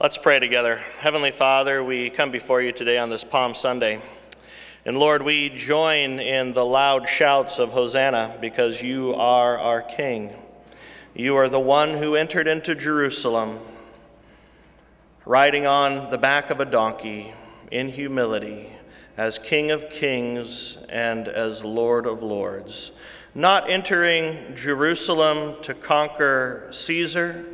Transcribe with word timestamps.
Let's 0.00 0.18
pray 0.18 0.40
together. 0.40 0.80
Heavenly 0.98 1.30
Father, 1.30 1.84
we 1.84 2.10
come 2.10 2.32
before 2.32 2.60
you 2.60 2.72
today 2.72 2.98
on 2.98 3.08
this 3.08 3.22
Palm 3.22 3.54
Sunday. 3.54 4.00
And 4.84 4.96
Lord, 4.98 5.22
we 5.22 5.48
join 5.48 6.18
in 6.18 6.54
the 6.54 6.64
loud 6.64 7.08
shouts 7.08 7.60
of 7.60 7.70
Hosanna 7.70 8.36
because 8.40 8.82
you 8.82 9.14
are 9.14 9.58
our 9.60 9.80
King. 9.80 10.34
You 11.14 11.36
are 11.36 11.48
the 11.48 11.60
one 11.60 11.98
who 11.98 12.16
entered 12.16 12.48
into 12.48 12.74
Jerusalem 12.74 13.60
riding 15.24 15.66
on 15.66 16.10
the 16.10 16.18
back 16.18 16.50
of 16.50 16.58
a 16.58 16.64
donkey 16.64 17.32
in 17.70 17.90
humility 17.90 18.70
as 19.16 19.38
King 19.38 19.70
of 19.70 19.88
Kings 19.88 20.78
and 20.88 21.28
as 21.28 21.62
Lord 21.62 22.06
of 22.06 22.24
Lords, 22.24 22.90
not 23.36 23.70
entering 23.70 24.56
Jerusalem 24.56 25.62
to 25.62 25.74
conquer 25.74 26.66
Caesar, 26.72 27.46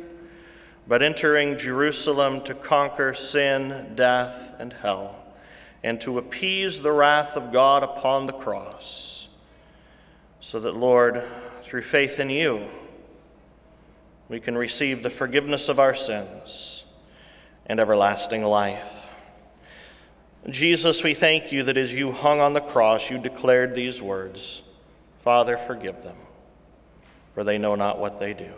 but 0.89 1.03
entering 1.03 1.55
Jerusalem 1.55 2.41
to 2.45 2.55
conquer 2.55 3.13
sin, 3.13 3.91
death, 3.93 4.55
and 4.57 4.73
hell, 4.73 5.23
and 5.83 6.01
to 6.01 6.17
appease 6.17 6.81
the 6.81 6.91
wrath 6.91 7.37
of 7.37 7.53
God 7.53 7.83
upon 7.83 8.25
the 8.25 8.33
cross, 8.33 9.29
so 10.39 10.59
that, 10.59 10.75
Lord, 10.75 11.21
through 11.61 11.83
faith 11.83 12.19
in 12.19 12.31
you, 12.31 12.67
we 14.29 14.39
can 14.39 14.57
receive 14.57 15.03
the 15.03 15.11
forgiveness 15.11 15.69
of 15.69 15.79
our 15.79 15.93
sins 15.93 16.85
and 17.67 17.79
everlasting 17.79 18.43
life. 18.43 19.05
Jesus, 20.49 21.03
we 21.03 21.13
thank 21.13 21.51
you 21.51 21.61
that 21.63 21.77
as 21.77 21.93
you 21.93 22.11
hung 22.11 22.39
on 22.39 22.53
the 22.53 22.61
cross, 22.61 23.11
you 23.11 23.19
declared 23.19 23.75
these 23.75 24.01
words 24.01 24.63
Father, 25.19 25.55
forgive 25.55 26.01
them, 26.01 26.17
for 27.35 27.43
they 27.43 27.59
know 27.59 27.75
not 27.75 27.99
what 27.99 28.17
they 28.17 28.33
do. 28.33 28.51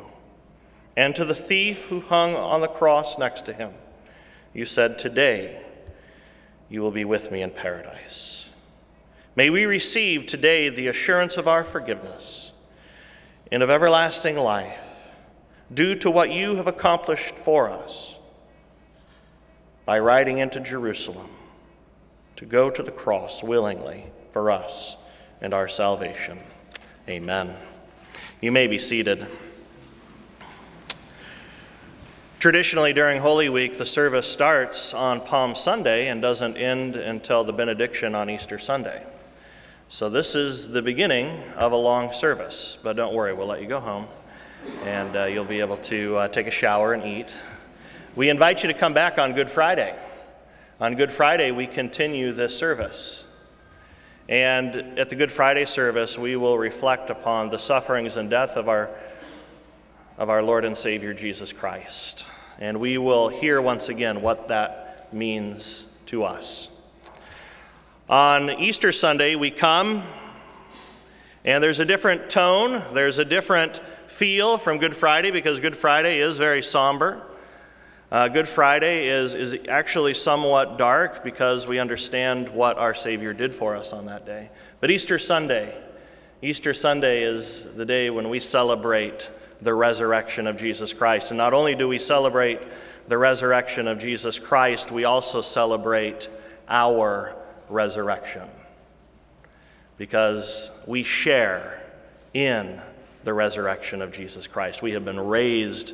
And 0.96 1.16
to 1.16 1.26
the 1.26 1.36
thief 1.36 1.84
who 1.86 2.02
hung 2.02 2.36
on 2.36 2.62
the 2.62 2.68
cross 2.68 3.18
next 3.18 3.46
to 3.46 3.54
him, 3.54 3.72
you 4.54 4.66
said, 4.66 5.00
Today 5.00 5.62
you 6.70 6.82
will 6.82 6.92
be 6.92 7.06
with 7.06 7.32
me 7.32 7.42
in 7.42 7.52
paradise. 7.52 8.50
May 9.36 9.50
we 9.50 9.66
receive 9.66 10.26
today 10.26 10.68
the 10.70 10.88
assurance 10.88 11.38
of 11.38 11.48
our 11.48 11.64
forgiveness 11.64 12.52
and 13.52 13.64
of 13.64 13.70
everlasting 13.70 14.36
life 14.36 14.78
due 15.74 15.96
to 15.96 16.12
what 16.12 16.32
you 16.32 16.56
have 16.58 16.68
accomplished 16.68 17.36
for 17.36 17.70
us 17.70 18.18
by 19.86 19.98
riding 20.00 20.38
into 20.38 20.60
Jerusalem 20.60 21.30
to 22.36 22.46
go 22.46 22.70
to 22.70 22.84
the 22.84 22.92
cross 22.92 23.42
willingly 23.42 24.06
for 24.32 24.52
us 24.52 24.98
and 25.42 25.54
our 25.54 25.68
salvation. 25.68 26.40
Amen. 27.08 27.56
You 28.42 28.52
may 28.52 28.68
be 28.68 28.78
seated. 28.78 29.28
Traditionally, 32.42 32.92
during 32.92 33.22
Holy 33.22 33.50
Week, 33.50 33.78
the 33.78 33.86
service 33.86 34.26
starts 34.26 34.96
on 34.96 35.22
Palm 35.22 35.54
Sunday 35.54 36.08
and 36.08 36.24
doesn't 36.24 36.58
end 36.58 36.96
until 36.96 37.44
the 37.44 37.54
benediction 37.54 38.16
on 38.16 38.32
Easter 38.32 38.58
Sunday. 38.58 39.06
So, 39.90 40.10
this 40.10 40.34
is 40.34 40.68
the 40.70 40.82
beginning 40.82 41.40
of 41.56 41.72
a 41.72 41.76
long 41.76 42.12
service, 42.12 42.80
but 42.82 42.96
don't 42.96 43.14
worry, 43.14 43.32
we'll 43.36 43.46
let 43.46 43.62
you 43.62 43.68
go 43.68 43.80
home 43.80 44.08
and 44.86 45.16
uh, 45.16 45.26
you'll 45.26 45.46
be 45.46 45.60
able 45.60 45.78
to 45.78 46.16
uh, 46.18 46.28
take 46.30 46.48
a 46.48 46.52
shower 46.52 46.94
and 46.94 47.06
eat. 47.06 47.32
We 48.16 48.30
invite 48.30 48.64
you 48.64 48.70
to 48.70 48.74
come 48.74 48.96
back 48.96 49.20
on 49.20 49.34
Good 49.34 49.52
Friday. 49.52 49.96
On 50.80 50.96
Good 50.96 51.12
Friday, 51.12 51.52
we 51.52 51.68
continue 51.68 52.32
this 52.32 52.58
service. 52.58 53.24
And 54.28 54.98
at 54.98 55.10
the 55.10 55.16
Good 55.16 55.32
Friday 55.32 55.66
service, 55.66 56.18
we 56.18 56.36
will 56.36 56.58
reflect 56.58 57.12
upon 57.12 57.52
the 57.52 57.60
sufferings 57.60 58.18
and 58.18 58.32
death 58.32 58.58
of 58.58 58.68
our, 58.68 58.90
of 60.22 60.30
our 60.30 60.44
Lord 60.44 60.66
and 60.66 60.78
Savior 60.78 61.16
Jesus 61.16 61.52
Christ. 61.52 62.28
And 62.60 62.80
we 62.80 63.00
will 63.00 63.30
hear 63.30 63.60
once 63.60 63.90
again 63.90 64.22
what 64.22 64.50
that 64.50 65.12
means 65.12 65.88
to 66.06 66.26
us. 66.26 66.70
On 68.08 68.52
Easter 68.52 68.92
Sunday, 68.92 69.34
we 69.34 69.50
come, 69.50 70.04
and 71.44 71.64
there's 71.64 71.80
a 71.80 71.86
different 71.86 72.30
tone, 72.30 72.84
there's 72.94 73.18
a 73.18 73.26
different 73.26 73.82
feel 74.06 74.60
from 74.60 74.78
Good 74.78 74.96
Friday 74.96 75.32
because 75.32 75.60
Good 75.60 75.76
Friday 75.76 76.20
is 76.20 76.38
very 76.38 76.62
somber. 76.62 77.24
Uh, 78.12 78.28
Good 78.28 78.48
Friday 78.48 79.08
is, 79.08 79.34
is 79.34 79.58
actually 79.68 80.14
somewhat 80.14 80.78
dark 80.78 81.24
because 81.24 81.66
we 81.66 81.80
understand 81.80 82.48
what 82.50 82.78
our 82.78 82.94
Savior 82.94 83.34
did 83.34 83.56
for 83.56 83.76
us 83.76 83.92
on 83.92 84.06
that 84.06 84.28
day. 84.28 84.52
But 84.82 84.92
Easter 84.92 85.18
Sunday, 85.18 85.76
Easter 86.44 86.76
Sunday 86.76 87.24
is 87.24 87.66
the 87.76 87.88
day 87.88 88.12
when 88.12 88.30
we 88.30 88.40
celebrate 88.40 89.28
the 89.62 89.74
resurrection 89.74 90.48
of 90.48 90.58
Jesus 90.58 90.94
Christ. 90.94 91.32
And 91.32 91.38
not 91.38 91.54
only 91.54 91.76
do 91.76 91.88
we 91.88 92.00
celebrate 92.00 92.60
the 93.08 93.18
resurrection 93.18 93.88
of 93.88 94.00
Jesus 94.00 94.40
Christ, 94.40 94.92
we 94.92 95.06
also 95.06 95.42
celebrate 95.42 96.30
our 96.68 97.36
resurrection 97.70 98.48
because 99.98 100.72
we 100.88 101.04
share 101.04 101.82
in 102.34 102.82
the 103.24 103.34
resurrection 103.34 104.02
of 104.02 104.12
Jesus 104.12 104.48
Christ. 104.48 104.82
We 104.82 104.94
have 104.94 105.06
been 105.06 105.20
raised 105.20 105.94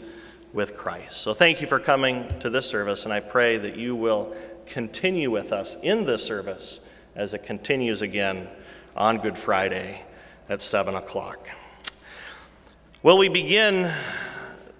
with 0.54 0.78
Christ. 0.78 1.18
So 1.18 1.34
thank 1.34 1.62
you 1.62 1.68
for 1.68 1.80
coming 1.80 2.28
to 2.40 2.50
this 2.50 2.70
service, 2.70 3.04
and 3.04 3.14
I 3.14 3.20
pray 3.20 3.58
that 3.58 3.76
you 3.76 3.96
will 3.96 4.34
continue 4.66 5.30
with 5.30 5.52
us 5.52 5.76
in 5.82 6.06
this 6.06 6.24
service 6.24 6.80
as 7.16 7.34
it 7.34 7.44
continues 7.44 8.02
again 8.02 8.48
on 8.96 9.18
Good 9.18 9.38
Friday 9.38 10.04
at 10.48 10.62
7 10.62 10.96
o'clock. 10.96 11.50
Well, 13.08 13.18
we 13.18 13.30
begin 13.30 13.90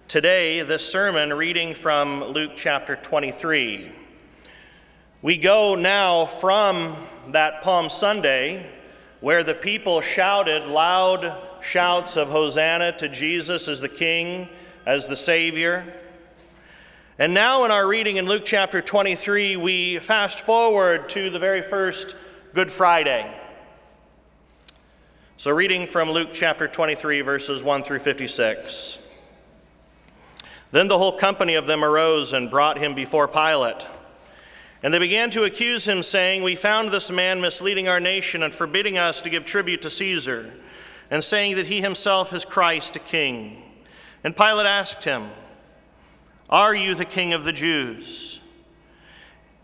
today 0.10 0.62
this 0.62 0.86
sermon 0.86 1.32
reading 1.32 1.74
from 1.74 2.26
Luke 2.26 2.52
chapter 2.58 2.98
23. 2.98 3.90
We 5.22 5.38
go 5.38 5.76
now 5.76 6.26
from 6.26 6.98
that 7.30 7.62
Palm 7.62 7.90
Sunday 7.90 8.70
where 9.22 9.46
the 9.46 9.54
people 9.54 10.02
shouted 10.02 10.66
loud 10.66 11.42
shouts 11.62 12.18
of 12.18 12.28
Hosanna 12.28 12.98
to 12.98 13.08
Jesus 13.08 13.70
as 13.70 13.80
the 13.80 13.88
King, 13.88 14.50
as 14.86 15.08
the 15.08 15.16
Savior. 15.16 15.86
And 17.18 17.34
now, 17.34 17.64
in 17.64 17.72
our 17.72 17.88
reading 17.88 18.18
in 18.18 18.26
Luke 18.26 18.44
chapter 18.44 18.82
23, 18.82 19.56
we 19.56 20.00
fast 20.00 20.42
forward 20.42 21.08
to 21.12 21.30
the 21.30 21.40
very 21.40 21.62
first 21.62 22.14
Good 22.54 22.74
Friday. 22.74 23.34
So, 25.40 25.52
reading 25.52 25.86
from 25.86 26.10
Luke 26.10 26.30
chapter 26.34 26.68
23, 26.68 27.22
verses 27.22 27.62
1 27.62 27.84
through 27.84 28.00
56. 28.00 28.98
Then 30.72 30.88
the 30.88 30.98
whole 30.98 31.16
company 31.16 31.54
of 31.54 31.68
them 31.68 31.84
arose 31.84 32.34
and 32.34 32.50
brought 32.50 32.80
him 32.80 32.96
before 32.96 33.28
Pilate. 33.28 33.86
And 34.82 34.92
they 34.92 34.98
began 34.98 35.30
to 35.30 35.44
accuse 35.44 35.88
him, 35.88 36.02
saying, 36.02 36.42
We 36.42 36.56
found 36.56 36.90
this 36.90 37.12
man 37.12 37.40
misleading 37.40 37.88
our 37.88 38.00
nation 38.00 38.42
and 38.42 38.52
forbidding 38.52 38.98
us 38.98 39.22
to 39.22 39.30
give 39.30 39.46
tribute 39.46 39.84
to 39.84 39.92
Caesar 39.92 40.54
and 41.12 41.24
saying 41.24 41.56
that 41.58 41.68
he 41.68 41.82
himself 41.82 42.34
is 42.34 42.44
Christ, 42.44 42.96
a 42.96 43.00
king. 43.00 43.62
And 44.24 44.36
Pilate 44.36 44.66
asked 44.66 45.04
him, 45.04 45.30
Are 46.50 46.74
you 46.74 46.96
the 46.96 47.06
king 47.06 47.32
of 47.32 47.44
the 47.44 47.54
Jews? 47.54 48.42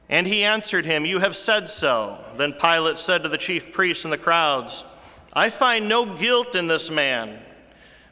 And 0.07 0.27
he 0.27 0.43
answered 0.43 0.85
him, 0.85 1.03
You 1.03 1.17
have 1.17 1.35
said 1.35 1.67
so. 1.67 2.23
Then 2.37 2.53
Pilate 2.53 2.99
said 2.99 3.23
to 3.23 3.29
the 3.29 3.39
chief 3.39 3.71
priests 3.71 4.03
and 4.03 4.13
the 4.13 4.19
crowds, 4.19 4.85
I 5.33 5.49
find 5.49 5.89
no 5.89 6.15
guilt 6.15 6.55
in 6.55 6.67
this 6.67 6.89
man. 6.89 7.39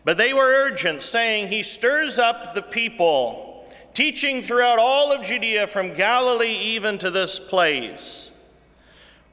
But 0.03 0.17
they 0.17 0.33
were 0.33 0.47
urgent, 0.47 1.03
saying, 1.03 1.49
He 1.49 1.61
stirs 1.61 2.17
up 2.17 2.53
the 2.53 2.63
people, 2.63 3.69
teaching 3.93 4.41
throughout 4.41 4.79
all 4.79 5.11
of 5.11 5.25
Judea 5.25 5.67
from 5.67 5.93
Galilee 5.93 6.57
even 6.57 6.97
to 6.97 7.11
this 7.11 7.39
place. 7.39 8.31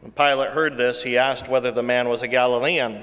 When 0.00 0.12
Pilate 0.12 0.50
heard 0.50 0.76
this, 0.76 1.02
he 1.02 1.16
asked 1.16 1.48
whether 1.48 1.72
the 1.72 1.82
man 1.82 2.08
was 2.08 2.22
a 2.22 2.28
Galilean. 2.28 3.02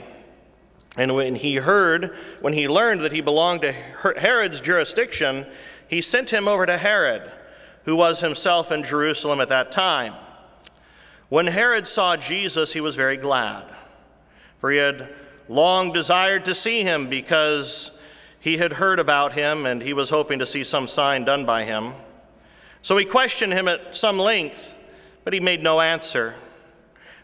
And 0.97 1.15
when 1.15 1.35
he 1.35 1.55
heard, 1.55 2.15
when 2.39 2.53
he 2.53 2.69
learned 2.69 3.01
that 3.01 3.11
he 3.11 3.21
belonged 3.21 3.61
to 3.61 3.73
Herod's 3.73 4.61
jurisdiction, 4.61 5.45
he 5.87 6.01
sent 6.01 6.29
him 6.29 6.47
over 6.47 6.65
to 6.65 6.77
Herod, 6.77 7.29
who 7.83 7.95
was 7.95 8.21
himself 8.21 8.71
in 8.71 8.83
Jerusalem 8.83 9.41
at 9.41 9.49
that 9.49 9.71
time. 9.71 10.13
When 11.27 11.47
Herod 11.47 11.87
saw 11.87 12.15
Jesus, 12.15 12.73
he 12.73 12.79
was 12.79 12.95
very 12.95 13.17
glad, 13.17 13.74
for 14.65 14.71
he 14.71 14.79
had 14.79 15.13
long 15.47 15.93
desired 15.93 16.43
to 16.43 16.55
see 16.55 16.81
him 16.81 17.07
because 17.07 17.91
he 18.39 18.57
had 18.57 18.73
heard 18.73 18.97
about 18.97 19.33
him 19.33 19.63
and 19.63 19.79
he 19.79 19.93
was 19.93 20.09
hoping 20.09 20.39
to 20.39 20.45
see 20.47 20.63
some 20.63 20.87
sign 20.87 21.23
done 21.23 21.45
by 21.45 21.65
him. 21.65 21.93
So 22.81 22.97
he 22.97 23.05
questioned 23.05 23.53
him 23.53 23.67
at 23.67 23.95
some 23.95 24.17
length, 24.17 24.75
but 25.23 25.33
he 25.33 25.39
made 25.39 25.61
no 25.61 25.81
answer. 25.81 26.33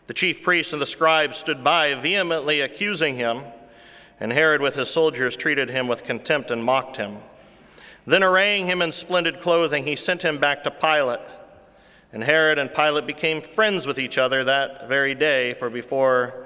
The 0.05 0.13
chief 0.13 0.43
priests 0.43 0.71
and 0.71 0.79
the 0.79 0.85
scribes 0.85 1.39
stood 1.39 1.63
by, 1.63 1.95
vehemently 1.95 2.61
accusing 2.61 3.15
him. 3.15 3.41
And 4.19 4.31
Herod 4.31 4.61
with 4.61 4.75
his 4.75 4.91
soldiers 4.91 5.35
treated 5.35 5.71
him 5.71 5.87
with 5.87 6.03
contempt 6.03 6.51
and 6.51 6.63
mocked 6.63 6.97
him. 6.97 7.17
Then, 8.05 8.21
arraying 8.23 8.67
him 8.67 8.83
in 8.83 8.91
splendid 8.91 9.41
clothing, 9.41 9.87
he 9.87 9.95
sent 9.95 10.23
him 10.23 10.37
back 10.37 10.63
to 10.65 10.69
Pilate. 10.69 11.21
And 12.13 12.23
Herod 12.23 12.59
and 12.59 12.71
Pilate 12.71 13.07
became 13.07 13.41
friends 13.41 13.87
with 13.87 13.97
each 13.97 14.19
other 14.19 14.43
that 14.43 14.87
very 14.87 15.15
day, 15.15 15.55
for 15.55 15.71
before 15.71 16.45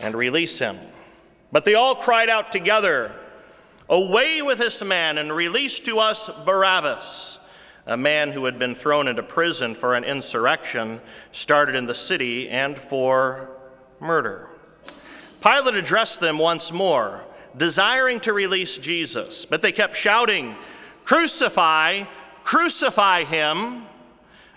and 0.00 0.14
release 0.14 0.58
him. 0.58 0.78
But 1.52 1.64
they 1.64 1.74
all 1.74 1.94
cried 1.94 2.28
out 2.28 2.52
together, 2.52 3.14
Away 3.88 4.42
with 4.42 4.58
this 4.58 4.82
man 4.82 5.16
and 5.16 5.32
release 5.32 5.78
to 5.80 6.00
us 6.00 6.28
Barabbas, 6.44 7.38
a 7.86 7.96
man 7.96 8.32
who 8.32 8.44
had 8.44 8.58
been 8.58 8.74
thrown 8.74 9.06
into 9.06 9.22
prison 9.22 9.76
for 9.76 9.94
an 9.94 10.02
insurrection 10.02 11.00
started 11.30 11.76
in 11.76 11.86
the 11.86 11.94
city 11.94 12.48
and 12.48 12.76
for 12.76 13.48
murder. 14.00 14.48
Pilate 15.40 15.76
addressed 15.76 16.18
them 16.18 16.38
once 16.38 16.72
more, 16.72 17.22
desiring 17.56 18.18
to 18.20 18.32
release 18.32 18.76
Jesus, 18.76 19.46
but 19.46 19.62
they 19.62 19.70
kept 19.70 19.96
shouting, 19.96 20.56
Crucify, 21.04 22.04
crucify 22.42 23.22
him. 23.22 23.84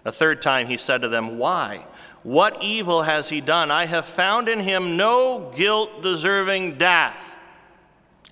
A 0.06 0.12
third 0.12 0.41
time 0.41 0.65
he 0.65 0.77
said 0.77 1.01
to 1.01 1.09
them, 1.09 1.38
Why? 1.38 1.86
What 2.29 2.61
evil 2.61 3.01
has 3.01 3.29
he 3.29 3.41
done? 3.41 3.71
I 3.71 3.87
have 3.87 4.05
found 4.05 4.47
in 4.47 4.59
him 4.59 4.95
no 4.95 5.51
guilt 5.55 6.03
deserving 6.03 6.77
death 6.77 7.35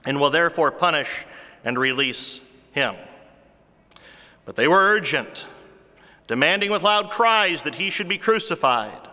and 0.05 0.19
will 0.19 0.29
therefore 0.29 0.69
punish 0.69 1.25
and 1.65 1.79
release 1.79 2.39
him. 2.73 2.94
But 4.45 4.55
they 4.55 4.67
were 4.67 4.94
urgent, 4.94 5.47
demanding 6.27 6.69
with 6.69 6.83
loud 6.83 7.09
cries 7.09 7.63
that 7.63 7.73
he 7.73 7.89
should 7.89 8.07
be 8.07 8.19
crucified, 8.19 9.07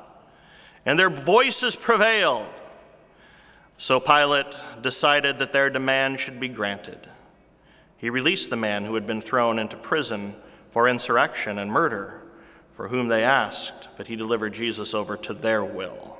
and 0.85 0.99
their 0.99 1.09
voices 1.09 1.75
prevailed. 1.77 2.45
So 3.79 3.99
Pilate 3.99 4.55
decided 4.83 5.39
that 5.39 5.53
their 5.53 5.71
demand 5.71 6.21
should 6.21 6.39
be 6.39 6.49
granted. 6.49 7.09
He 7.97 8.11
released 8.11 8.51
the 8.51 8.57
man 8.57 8.85
who 8.85 8.97
had 8.97 9.07
been 9.07 9.23
thrown 9.23 9.59
into 9.59 9.79
prison 9.79 10.35
for 10.69 10.87
insurrection 10.87 11.59
and 11.59 11.73
murder, 11.73 12.21
for 12.77 12.89
whom 12.89 13.09
they 13.09 13.23
asked, 13.23 13.89
but 13.97 14.09
he 14.09 14.17
delivered 14.17 14.53
Jesus 14.53 14.95
over 14.95 15.17
to 15.17 15.33
their 15.33 15.65
will. 15.65 16.19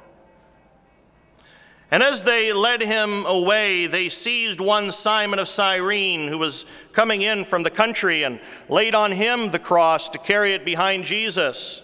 And 1.91 2.03
as 2.03 2.23
they 2.23 2.53
led 2.53 2.81
him 2.81 3.25
away, 3.27 3.87
they 3.87 4.09
seized 4.09 4.61
one 4.61 4.91
Simon 4.91 5.39
of 5.39 5.49
Cyrene, 5.49 6.29
who 6.29 6.39
was 6.39 6.65
coming 6.93 7.23
in 7.23 7.45
from 7.45 7.63
the 7.63 7.71
country, 7.71 8.23
and 8.23 8.41
laid 8.69 8.95
on 8.95 9.13
him 9.13 9.51
the 9.51 9.59
cross 9.59 10.09
to 10.09 10.19
carry 10.19 10.55
it 10.55 10.65
behind 10.65 11.05
Jesus. 11.05 11.83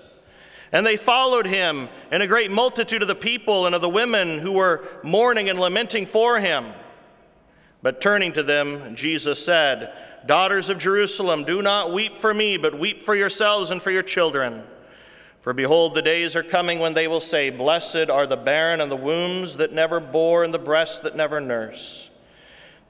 And 0.73 0.87
they 0.87 0.96
followed 0.96 1.46
him, 1.46 1.88
and 2.11 2.23
a 2.23 2.28
great 2.28 2.50
multitude 2.50 3.02
of 3.02 3.08
the 3.08 3.14
people 3.14 3.66
and 3.66 3.75
of 3.75 3.82
the 3.82 3.88
women 3.88 4.38
who 4.38 4.52
were 4.52 4.84
mourning 5.02 5.49
and 5.49 5.61
lamenting 5.61 6.06
for 6.06 6.40
him. 6.40 6.73
But 7.82 8.00
turning 8.00 8.32
to 8.34 8.43
them, 8.43 8.94
Jesus 8.94 9.44
said, 9.44 9.93
Daughters 10.26 10.69
of 10.69 10.78
Jerusalem, 10.78 11.44
do 11.44 11.62
not 11.62 11.93
weep 11.93 12.17
for 12.17 12.34
me, 12.34 12.56
but 12.56 12.78
weep 12.78 13.02
for 13.02 13.14
yourselves 13.14 13.70
and 13.70 13.82
for 13.82 13.90
your 13.90 14.02
children. 14.02 14.64
For 15.40 15.55
behold, 15.55 15.94
the 15.94 16.02
days 16.02 16.37
are 16.37 16.43
coming 16.43 16.78
when 16.78 16.93
they 16.93 17.08
will 17.08 17.20
say, 17.20 17.49
Blessed 17.49 18.11
are 18.11 18.26
the 18.26 18.37
barren 18.37 18.81
and 18.81 18.90
the 18.90 18.96
wombs 18.96 19.56
that 19.56 19.72
never 19.72 19.99
bore 19.99 20.44
and 20.44 20.52
the 20.52 20.58
breasts 20.58 20.99
that 20.99 21.17
never 21.17 21.40
nurse. 21.40 22.11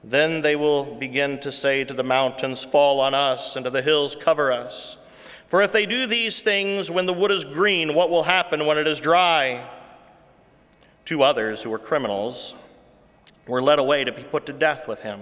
Then 0.03 0.41
they 0.41 0.55
will 0.55 0.95
begin 0.95 1.39
to 1.39 1.51
say 1.51 1.83
to 1.85 1.93
the 1.93 2.03
mountains, 2.03 2.63
Fall 2.63 2.99
on 2.99 3.13
us, 3.13 3.55
and 3.55 3.63
to 3.63 3.69
the 3.69 3.81
hills, 3.81 4.15
Cover 4.15 4.51
us. 4.51 4.97
For 5.47 5.61
if 5.61 5.71
they 5.71 5.85
do 5.85 6.07
these 6.07 6.41
things 6.41 6.91
when 6.91 7.05
the 7.05 7.13
wood 7.13 7.31
is 7.31 7.45
green, 7.45 7.93
what 7.93 8.09
will 8.09 8.23
happen 8.23 8.65
when 8.65 8.77
it 8.77 8.87
is 8.87 8.99
dry? 8.99 9.69
Two 11.05 11.23
others 11.23 11.63
who 11.63 11.69
were 11.69 11.79
criminals 11.79 12.55
were 13.47 13.61
led 13.61 13.79
away 13.79 14.03
to 14.03 14.11
be 14.11 14.23
put 14.23 14.45
to 14.45 14.53
death 14.53 14.87
with 14.87 15.01
him. 15.01 15.21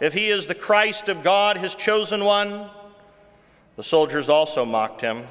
If 0.00 0.14
he 0.14 0.30
is 0.30 0.46
the 0.46 0.54
Christ 0.54 1.10
of 1.10 1.22
God, 1.22 1.58
his 1.58 1.74
chosen 1.74 2.24
one. 2.24 2.70
The 3.76 3.82
soldiers 3.82 4.28
also 4.30 4.64
mocked 4.64 5.02
him 5.02 5.24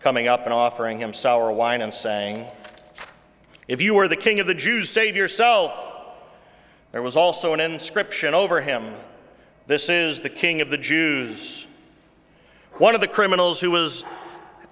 coming 0.00 0.28
up 0.28 0.44
and 0.44 0.52
offering 0.52 0.98
him 0.98 1.12
sour 1.12 1.50
wine 1.50 1.80
and 1.80 1.92
saying, 1.92 2.44
If 3.66 3.80
you 3.80 3.98
are 3.98 4.08
the 4.08 4.16
king 4.16 4.38
of 4.38 4.46
the 4.46 4.54
Jews, 4.54 4.90
save 4.90 5.16
yourself. 5.16 5.94
There 6.92 7.02
was 7.02 7.16
also 7.16 7.54
an 7.54 7.60
inscription 7.60 8.34
over 8.34 8.60
him 8.60 8.94
This 9.66 9.88
is 9.88 10.20
the 10.20 10.30
king 10.30 10.60
of 10.60 10.70
the 10.70 10.78
Jews. 10.78 11.66
One 12.74 12.94
of 12.94 13.00
the 13.00 13.08
criminals 13.08 13.60
who, 13.60 13.70
was, 13.70 14.04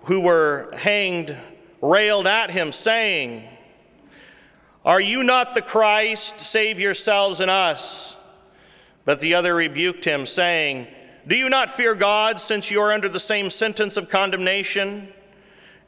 who 0.05 0.21
were 0.21 0.71
hanged 0.77 1.37
railed 1.83 2.27
at 2.27 2.51
him, 2.51 2.73
saying, 2.73 3.49
Are 4.85 5.01
you 5.01 5.23
not 5.23 5.55
the 5.55 5.63
Christ? 5.63 6.41
Save 6.41 6.79
yourselves 6.79 7.41
and 7.41 7.51
us. 7.51 8.16
But 9.07 9.21
the 9.21 9.35
other 9.35 9.55
rebuked 9.55 10.05
him, 10.05 10.27
saying, 10.27 10.89
Do 11.27 11.37
you 11.37 11.49
not 11.49 11.71
fear 11.71 11.95
God, 11.95 12.39
since 12.41 12.71
you 12.71 12.81
are 12.83 12.93
under 12.93 13.09
the 13.09 13.21
same 13.21 13.49
sentence 13.49 13.97
of 13.97 14.11
condemnation? 14.11 15.09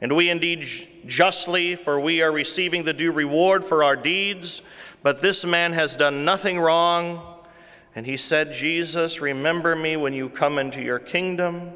And 0.01 0.15
we 0.15 0.29
indeed 0.29 0.65
justly, 1.05 1.75
for 1.75 1.99
we 1.99 2.21
are 2.21 2.31
receiving 2.31 2.85
the 2.85 2.93
due 2.93 3.11
reward 3.11 3.65
for 3.65 3.83
our 3.83 3.97
deeds. 3.97 4.61
But 5.03 5.21
this 5.21 5.45
man 5.45 5.73
has 5.73 5.97
done 5.97 6.23
nothing 6.23 6.59
wrong. 6.59 7.35
And 7.93 8.05
he 8.05 8.15
said, 8.15 8.53
Jesus, 8.53 9.19
remember 9.19 9.75
me 9.75 9.97
when 9.97 10.13
you 10.13 10.29
come 10.29 10.57
into 10.57 10.81
your 10.81 10.99
kingdom. 10.99 11.73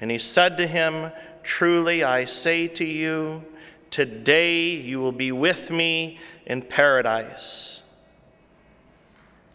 And 0.00 0.10
he 0.10 0.18
said 0.18 0.56
to 0.56 0.66
him, 0.66 1.12
Truly 1.42 2.02
I 2.02 2.24
say 2.24 2.66
to 2.68 2.84
you, 2.84 3.44
today 3.90 4.70
you 4.70 5.00
will 5.00 5.12
be 5.12 5.32
with 5.32 5.70
me 5.70 6.18
in 6.46 6.62
paradise. 6.62 7.81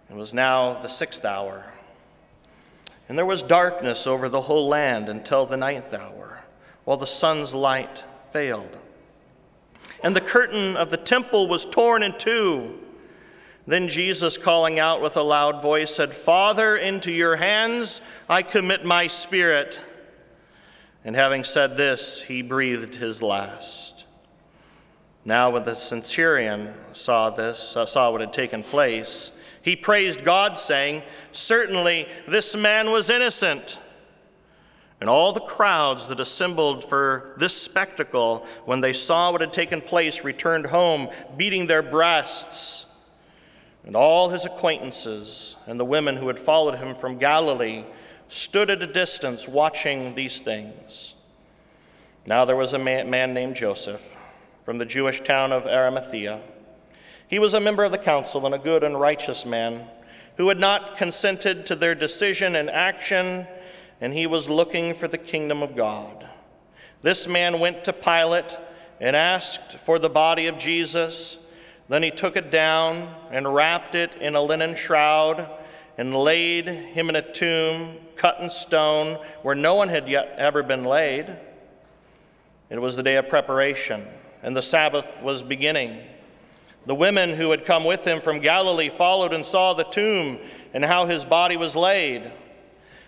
It 0.10 0.16
was 0.16 0.34
now 0.34 0.80
the 0.82 0.88
sixth 0.88 1.26
hour. 1.26 1.74
And 3.10 3.18
there 3.18 3.26
was 3.26 3.44
darkness 3.44 4.08
over 4.08 4.30
the 4.30 4.42
whole 4.42 4.68
land 4.68 5.10
until 5.10 5.46
the 5.46 5.58
ninth 5.58 5.94
hour 5.94 6.44
while 6.86 6.98
the 6.98 7.08
sun's 7.08 7.54
light 7.54 8.04
failed. 8.32 8.78
And 10.04 10.16
the 10.16 10.22
curtain 10.22 10.78
of 10.78 10.90
the 10.90 10.98
temple 10.98 11.48
was 11.48 11.66
torn 11.66 12.04
in 12.04 12.18
two. 12.18 12.80
Then 13.66 13.90
Jesus, 13.90 14.38
calling 14.38 14.80
out 14.80 15.02
with 15.02 15.18
a 15.18 15.22
loud 15.22 15.62
voice, 15.62 15.94
said, 15.94 16.14
Father, 16.14 16.78
into 16.78 17.12
your 17.12 17.36
hands 17.36 18.00
I 18.30 18.42
commit 18.42 18.86
my 18.86 19.08
spirit. 19.08 19.80
And 21.04 21.16
having 21.16 21.44
said 21.44 21.76
this, 21.76 22.22
he 22.22 22.42
breathed 22.42 22.96
his 22.96 23.22
last. 23.22 24.06
Now, 25.26 25.50
when 25.50 25.64
the 25.64 25.76
centurion 25.76 26.74
saw 26.94 27.30
this, 27.30 27.76
uh, 27.76 27.86
saw 27.86 28.12
what 28.12 28.22
had 28.22 28.32
taken 28.32 28.64
place, 28.64 29.32
he 29.68 29.76
praised 29.76 30.24
God, 30.24 30.58
saying, 30.58 31.04
Certainly 31.34 32.08
this 32.26 32.56
man 32.56 32.90
was 32.90 33.10
innocent. 33.10 33.80
And 35.02 35.10
all 35.10 35.34
the 35.34 35.42
crowds 35.42 36.08
that 36.08 36.22
assembled 36.22 36.86
for 36.86 37.36
this 37.38 37.54
spectacle, 37.54 38.48
when 38.64 38.80
they 38.80 38.94
saw 38.94 39.30
what 39.30 39.42
had 39.42 39.52
taken 39.52 39.82
place, 39.82 40.24
returned 40.24 40.68
home, 40.68 41.10
beating 41.36 41.68
their 41.68 41.82
breasts. 41.82 42.86
And 43.86 43.94
all 43.94 44.30
his 44.30 44.46
acquaintances 44.46 45.58
and 45.66 45.78
the 45.78 45.84
women 45.84 46.16
who 46.16 46.28
had 46.28 46.40
followed 46.40 46.76
him 46.76 46.96
from 46.96 47.18
Galilee 47.18 47.84
stood 48.30 48.70
at 48.70 48.82
a 48.82 48.88
distance 48.88 49.50
watching 49.50 50.16
these 50.16 50.40
things. 50.40 51.14
Now 52.26 52.46
there 52.46 52.56
was 52.56 52.72
a 52.72 52.80
man, 52.80 53.34
named 53.34 53.58
Joseph 53.58 54.16
from 54.64 54.78
the 54.78 54.86
Jewish 54.86 55.20
town 55.26 55.52
of 55.52 55.66
Arimathea. 55.66 56.40
He 57.28 57.40
was 57.40 57.54
a 57.54 57.60
member 57.60 57.84
of 57.84 57.92
the 57.92 57.98
council 57.98 58.46
and 58.46 58.56
a 58.56 58.60
good 58.60 58.84
and 58.84 59.00
righteous 59.00 59.46
man 59.46 59.88
who 60.38 60.48
had 60.48 60.60
not 60.60 60.98
consented 60.98 61.66
to 61.66 61.76
their 61.76 61.96
decision 61.96 62.56
and 62.56 62.70
action 62.70 63.48
and 64.00 64.14
he 64.14 64.28
was 64.28 64.50
looking 64.50 64.94
for 64.94 65.08
the 65.08 65.18
kingdom 65.18 65.64
of 65.64 65.76
God. 65.76 66.28
This 67.02 67.28
man 67.28 67.60
went 67.60 67.84
to 67.84 67.94
Pilate 67.94 68.58
and 69.00 69.16
asked 69.16 69.78
for 69.80 70.00
the 70.00 70.10
body 70.10 70.48
of 70.48 70.58
Jesus. 70.58 71.38
Then 71.90 72.04
he 72.04 72.12
took 72.12 72.36
it 72.36 72.52
down 72.52 73.14
and 73.32 73.54
wrapped 73.54 73.96
it 73.96 74.14
in 74.16 74.36
a 74.36 74.42
linen 74.42 74.76
shroud 74.76 75.50
and 75.98 76.16
laid 76.16 76.68
him 76.68 77.10
in 77.10 77.16
a 77.16 77.34
tomb 77.34 77.98
cut 78.16 78.40
in 78.40 78.50
stone 78.50 79.20
where 79.42 79.56
no 79.56 79.76
one 79.76 79.90
had 79.90 80.08
yet 80.08 80.34
ever 80.38 80.62
been 80.62 80.84
laid. 80.84 81.36
It 82.70 82.82
was 82.82 82.96
the 82.96 83.04
day 83.04 83.16
of 83.16 83.30
preparation, 83.30 84.06
and 84.44 84.56
the 84.56 84.62
Sabbath 84.62 85.08
was 85.24 85.42
beginning. 85.42 86.02
The 86.88 86.96
women 86.96 87.32
who 87.32 87.52
had 87.52 87.66
come 87.66 87.84
with 87.84 88.08
him 88.08 88.22
from 88.22 88.40
Galilee 88.40 88.88
followed 88.88 89.34
and 89.34 89.46
saw 89.46 89.74
the 89.74 89.84
tomb 89.84 90.40
and 90.74 90.86
how 90.86 91.06
his 91.06 91.26
body 91.26 91.58
was 91.58 91.76
laid. 91.76 92.32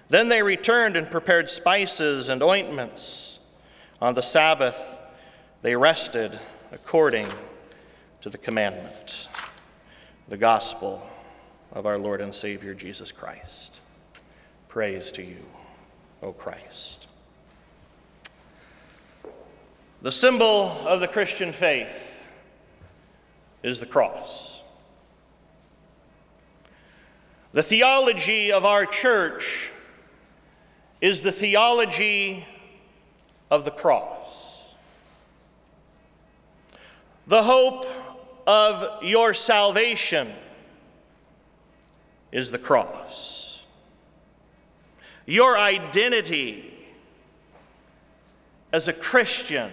Then 0.09 0.27
they 0.27 0.43
returned 0.43 0.97
and 0.97 1.09
prepared 1.09 1.49
spices 1.49 2.27
and 2.27 2.43
ointments. 2.43 3.39
On 4.01 4.15
the 4.15 4.21
Sabbath, 4.21 4.97
they 5.61 5.77
rested 5.77 6.37
according 6.73 7.27
to 8.19 8.29
the 8.29 8.37
commandment. 8.37 9.29
The 10.27 10.35
gospel 10.35 11.07
of 11.71 11.85
our 11.85 11.97
Lord 11.97 12.19
and 12.19 12.35
Savior 12.35 12.73
Jesus 12.73 13.13
Christ. 13.13 13.79
Praise 14.67 15.09
to 15.13 15.23
you, 15.23 15.45
O 16.21 16.33
Christ. 16.33 17.07
The 20.01 20.11
symbol 20.11 20.65
of 20.85 20.99
the 20.99 21.07
Christian 21.07 21.53
faith 21.53 22.08
is 23.63 23.79
the 23.79 23.85
cross. 23.85 24.63
The 27.51 27.63
theology 27.63 28.51
of 28.51 28.63
our 28.63 28.85
church 28.85 29.71
is 31.01 31.21
the 31.21 31.31
theology 31.31 32.45
of 33.49 33.65
the 33.65 33.71
cross. 33.71 34.17
The 37.25 37.43
hope 37.43 37.85
of 38.45 39.03
your 39.03 39.33
salvation 39.33 40.33
is 42.31 42.51
the 42.51 42.57
cross. 42.57 43.61
Your 45.25 45.57
identity 45.57 46.73
as 48.71 48.87
a 48.87 48.93
Christian 48.93 49.71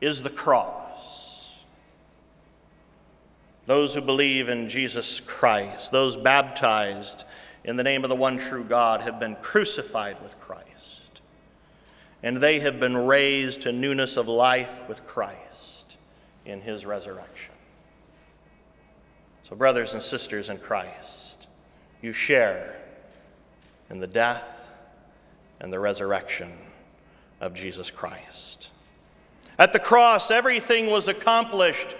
is 0.00 0.22
the 0.22 0.30
cross. 0.30 0.83
Those 3.66 3.94
who 3.94 4.00
believe 4.00 4.48
in 4.48 4.68
Jesus 4.68 5.20
Christ, 5.20 5.90
those 5.90 6.16
baptized 6.16 7.24
in 7.64 7.76
the 7.76 7.82
name 7.82 8.04
of 8.04 8.10
the 8.10 8.16
one 8.16 8.38
true 8.38 8.64
God, 8.64 9.00
have 9.00 9.18
been 9.18 9.36
crucified 9.36 10.22
with 10.22 10.38
Christ. 10.38 10.68
And 12.22 12.38
they 12.38 12.60
have 12.60 12.78
been 12.78 12.96
raised 12.96 13.62
to 13.62 13.72
newness 13.72 14.16
of 14.16 14.28
life 14.28 14.80
with 14.88 15.06
Christ 15.06 15.96
in 16.44 16.60
his 16.60 16.84
resurrection. 16.84 17.54
So, 19.44 19.56
brothers 19.56 19.94
and 19.94 20.02
sisters 20.02 20.48
in 20.48 20.58
Christ, 20.58 21.48
you 22.02 22.12
share 22.12 22.76
in 23.90 24.00
the 24.00 24.06
death 24.06 24.68
and 25.60 25.72
the 25.72 25.78
resurrection 25.78 26.52
of 27.40 27.54
Jesus 27.54 27.90
Christ. 27.90 28.68
At 29.58 29.72
the 29.72 29.78
cross, 29.78 30.30
everything 30.30 30.90
was 30.90 31.08
accomplished 31.08 31.96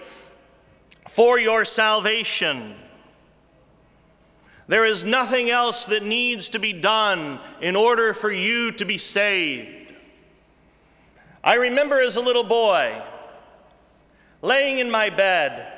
for 1.07 1.39
your 1.39 1.65
salvation. 1.65 2.75
There 4.67 4.85
is 4.85 5.03
nothing 5.03 5.49
else 5.49 5.85
that 5.85 6.03
needs 6.03 6.49
to 6.49 6.59
be 6.59 6.73
done 6.73 7.39
in 7.61 7.75
order 7.75 8.13
for 8.13 8.31
you 8.31 8.71
to 8.73 8.85
be 8.85 8.97
saved. 8.97 9.93
I 11.43 11.55
remember 11.55 12.01
as 12.01 12.15
a 12.15 12.21
little 12.21 12.43
boy 12.43 13.03
laying 14.41 14.79
in 14.79 14.89
my 14.89 15.11
bed, 15.11 15.71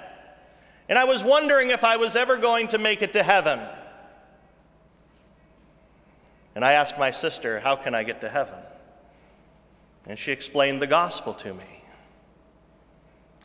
and 0.88 0.98
I 0.98 1.04
was 1.04 1.24
wondering 1.24 1.72
if 1.72 1.84
I 1.84 1.98
was 1.98 2.16
ever 2.16 2.38
going 2.38 2.70
to 2.70 2.78
make 2.78 3.02
it 3.02 3.12
to 3.14 3.24
heaven. 3.24 3.60
And 6.56 6.64
I 6.64 6.74
asked 6.74 6.98
my 6.98 7.12
sister, 7.12 7.60
How 7.60 7.76
can 7.76 7.94
I 7.94 8.04
get 8.04 8.22
to 8.22 8.30
heaven? 8.30 8.60
And 10.06 10.18
she 10.18 10.32
explained 10.32 10.82
the 10.82 10.88
gospel 10.88 11.34
to 11.36 11.54
me. 11.54 11.84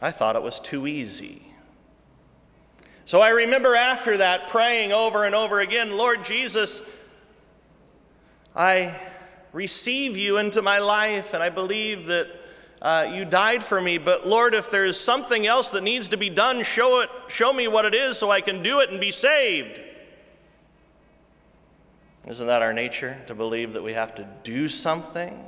I 0.00 0.12
thought 0.12 0.36
it 0.36 0.42
was 0.42 0.60
too 0.60 0.86
easy. 0.86 1.51
So 3.04 3.20
I 3.20 3.30
remember 3.30 3.74
after 3.74 4.18
that 4.18 4.48
praying 4.48 4.92
over 4.92 5.24
and 5.24 5.34
over 5.34 5.60
again, 5.60 5.96
Lord 5.96 6.24
Jesus, 6.24 6.82
I 8.54 8.94
receive 9.52 10.16
you 10.16 10.38
into 10.38 10.62
my 10.62 10.78
life 10.78 11.34
and 11.34 11.42
I 11.42 11.48
believe 11.48 12.06
that 12.06 12.28
uh, 12.80 13.10
you 13.12 13.24
died 13.24 13.62
for 13.62 13.80
me. 13.80 13.98
But 13.98 14.26
Lord, 14.26 14.54
if 14.54 14.70
there's 14.70 14.98
something 14.98 15.46
else 15.46 15.70
that 15.70 15.82
needs 15.82 16.08
to 16.10 16.16
be 16.16 16.30
done, 16.30 16.62
show 16.62 17.00
it, 17.00 17.10
show 17.28 17.52
me 17.52 17.68
what 17.68 17.84
it 17.84 17.94
is 17.94 18.18
so 18.18 18.30
I 18.30 18.40
can 18.40 18.62
do 18.62 18.80
it 18.80 18.90
and 18.90 19.00
be 19.00 19.10
saved. 19.10 19.80
Isn't 22.26 22.46
that 22.46 22.62
our 22.62 22.72
nature 22.72 23.20
to 23.26 23.34
believe 23.34 23.72
that 23.72 23.82
we 23.82 23.94
have 23.94 24.14
to 24.16 24.28
do 24.44 24.68
something? 24.68 25.44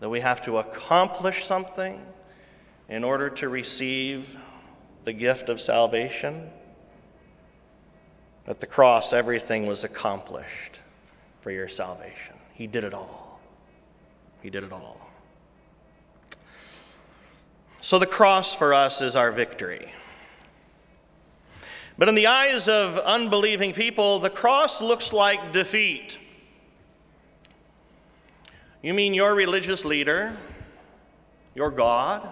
That 0.00 0.08
we 0.08 0.20
have 0.20 0.42
to 0.42 0.58
accomplish 0.58 1.44
something 1.44 2.00
in 2.88 3.04
order 3.04 3.30
to 3.30 3.48
receive 3.48 4.36
the 5.04 5.12
gift 5.12 5.48
of 5.48 5.60
salvation? 5.60 6.50
At 8.46 8.60
the 8.60 8.66
cross, 8.66 9.12
everything 9.12 9.66
was 9.66 9.84
accomplished 9.84 10.80
for 11.40 11.50
your 11.50 11.68
salvation. 11.68 12.36
He 12.52 12.66
did 12.66 12.84
it 12.84 12.94
all. 12.94 13.40
He 14.42 14.50
did 14.50 14.64
it 14.64 14.72
all. 14.72 15.00
So 17.80 17.98
the 17.98 18.06
cross 18.06 18.54
for 18.54 18.72
us 18.72 19.00
is 19.00 19.16
our 19.16 19.30
victory. 19.30 19.92
But 21.96 22.08
in 22.08 22.14
the 22.14 22.26
eyes 22.26 22.66
of 22.66 22.98
unbelieving 22.98 23.72
people, 23.72 24.18
the 24.18 24.30
cross 24.30 24.80
looks 24.80 25.12
like 25.12 25.52
defeat. 25.52 26.18
You 28.82 28.94
mean 28.94 29.14
your 29.14 29.34
religious 29.34 29.84
leader, 29.84 30.36
your 31.54 31.70
God, 31.70 32.30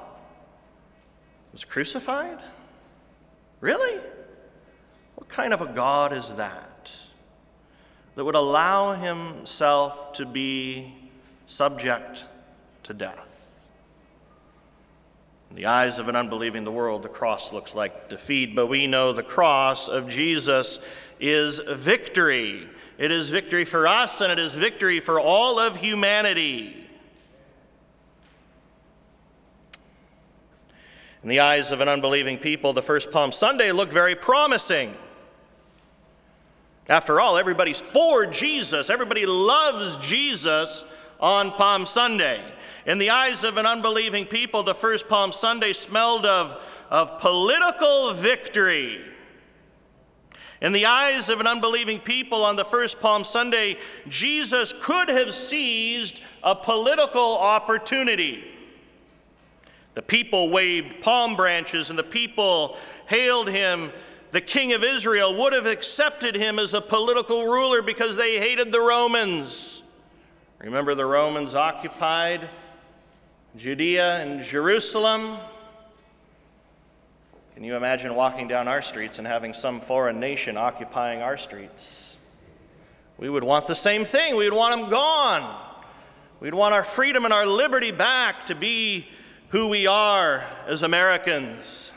was 1.52 1.64
crucified? 1.64 2.38
Really? 3.62 4.00
What 5.14 5.28
kind 5.28 5.54
of 5.54 5.62
a 5.62 5.66
God 5.66 6.12
is 6.12 6.32
that? 6.34 6.90
That 8.16 8.24
would 8.24 8.34
allow 8.34 8.94
himself 8.94 10.12
to 10.14 10.26
be 10.26 10.92
subject 11.46 12.24
to 12.82 12.92
death. 12.92 13.28
In 15.48 15.56
the 15.56 15.66
eyes 15.66 16.00
of 16.00 16.08
an 16.08 16.16
unbelieving 16.16 16.64
the 16.64 16.72
world, 16.72 17.02
the 17.02 17.08
cross 17.08 17.52
looks 17.52 17.72
like 17.72 18.08
defeat, 18.08 18.56
but 18.56 18.66
we 18.66 18.88
know 18.88 19.12
the 19.12 19.22
cross 19.22 19.86
of 19.86 20.08
Jesus 20.08 20.80
is 21.20 21.60
victory. 21.60 22.68
It 22.98 23.12
is 23.12 23.28
victory 23.28 23.64
for 23.64 23.86
us 23.86 24.20
and 24.20 24.32
it 24.32 24.40
is 24.40 24.56
victory 24.56 24.98
for 24.98 25.20
all 25.20 25.60
of 25.60 25.76
humanity. 25.76 26.88
In 31.22 31.28
the 31.28 31.40
eyes 31.40 31.70
of 31.70 31.80
an 31.80 31.88
unbelieving 31.88 32.38
people, 32.38 32.72
the 32.72 32.82
first 32.82 33.12
Palm 33.12 33.30
Sunday 33.30 33.70
looked 33.70 33.92
very 33.92 34.16
promising. 34.16 34.94
After 36.88 37.20
all, 37.20 37.38
everybody's 37.38 37.80
for 37.80 38.26
Jesus, 38.26 38.90
everybody 38.90 39.24
loves 39.24 39.96
Jesus 39.98 40.84
on 41.20 41.52
Palm 41.52 41.86
Sunday. 41.86 42.42
In 42.86 42.98
the 42.98 43.10
eyes 43.10 43.44
of 43.44 43.56
an 43.56 43.66
unbelieving 43.66 44.26
people, 44.26 44.64
the 44.64 44.74
first 44.74 45.08
Palm 45.08 45.30
Sunday 45.30 45.72
smelled 45.72 46.26
of, 46.26 46.60
of 46.90 47.20
political 47.20 48.12
victory. 48.14 49.00
In 50.60 50.72
the 50.72 50.86
eyes 50.86 51.28
of 51.28 51.38
an 51.38 51.46
unbelieving 51.46 52.00
people 52.00 52.44
on 52.44 52.56
the 52.56 52.64
first 52.64 53.00
Palm 53.00 53.22
Sunday, 53.22 53.78
Jesus 54.08 54.74
could 54.82 55.08
have 55.08 55.32
seized 55.32 56.20
a 56.42 56.56
political 56.56 57.38
opportunity. 57.38 58.44
The 59.94 60.02
people 60.02 60.48
waved 60.50 61.02
palm 61.02 61.36
branches 61.36 61.90
and 61.90 61.98
the 61.98 62.04
people 62.04 62.76
hailed 63.06 63.48
him. 63.48 63.92
The 64.30 64.40
king 64.40 64.72
of 64.72 64.82
Israel 64.82 65.36
would 65.38 65.52
have 65.52 65.66
accepted 65.66 66.34
him 66.34 66.58
as 66.58 66.72
a 66.72 66.80
political 66.80 67.44
ruler 67.44 67.82
because 67.82 68.16
they 68.16 68.38
hated 68.38 68.72
the 68.72 68.80
Romans. 68.80 69.82
Remember, 70.58 70.94
the 70.94 71.04
Romans 71.04 71.54
occupied 71.54 72.48
Judea 73.56 74.20
and 74.22 74.42
Jerusalem. 74.42 75.36
Can 77.54 77.64
you 77.64 77.76
imagine 77.76 78.14
walking 78.14 78.48
down 78.48 78.68
our 78.68 78.80
streets 78.80 79.18
and 79.18 79.26
having 79.26 79.52
some 79.52 79.80
foreign 79.80 80.18
nation 80.18 80.56
occupying 80.56 81.20
our 81.20 81.36
streets? 81.36 82.16
We 83.18 83.28
would 83.28 83.44
want 83.44 83.66
the 83.66 83.74
same 83.74 84.04
thing. 84.04 84.36
We 84.36 84.48
would 84.48 84.56
want 84.56 84.80
them 84.80 84.90
gone. 84.90 85.60
We'd 86.40 86.54
want 86.54 86.74
our 86.74 86.82
freedom 86.82 87.24
and 87.26 87.34
our 87.34 87.44
liberty 87.44 87.90
back 87.90 88.46
to 88.46 88.54
be 88.54 89.08
who 89.52 89.68
we 89.68 89.86
are 89.86 90.42
as 90.66 90.82
Americans. 90.82 91.92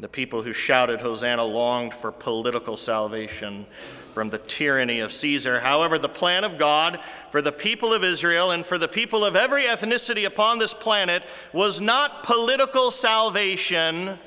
The 0.00 0.08
people 0.08 0.42
who 0.42 0.54
shouted 0.54 1.02
Hosanna 1.02 1.44
longed 1.44 1.92
for 1.92 2.10
political 2.10 2.78
salvation 2.78 3.66
from 4.14 4.30
the 4.30 4.38
tyranny 4.38 5.00
of 5.00 5.12
Caesar. 5.12 5.60
However, 5.60 5.98
the 5.98 6.08
plan 6.08 6.42
of 6.42 6.56
God 6.56 6.98
for 7.30 7.42
the 7.42 7.52
people 7.52 7.92
of 7.92 8.02
Israel 8.02 8.50
and 8.50 8.64
for 8.64 8.78
the 8.78 8.88
people 8.88 9.26
of 9.26 9.36
every 9.36 9.64
ethnicity 9.64 10.26
upon 10.26 10.58
this 10.58 10.72
planet 10.72 11.22
was 11.52 11.78
not 11.78 12.22
political 12.22 12.90
salvation 12.90 14.18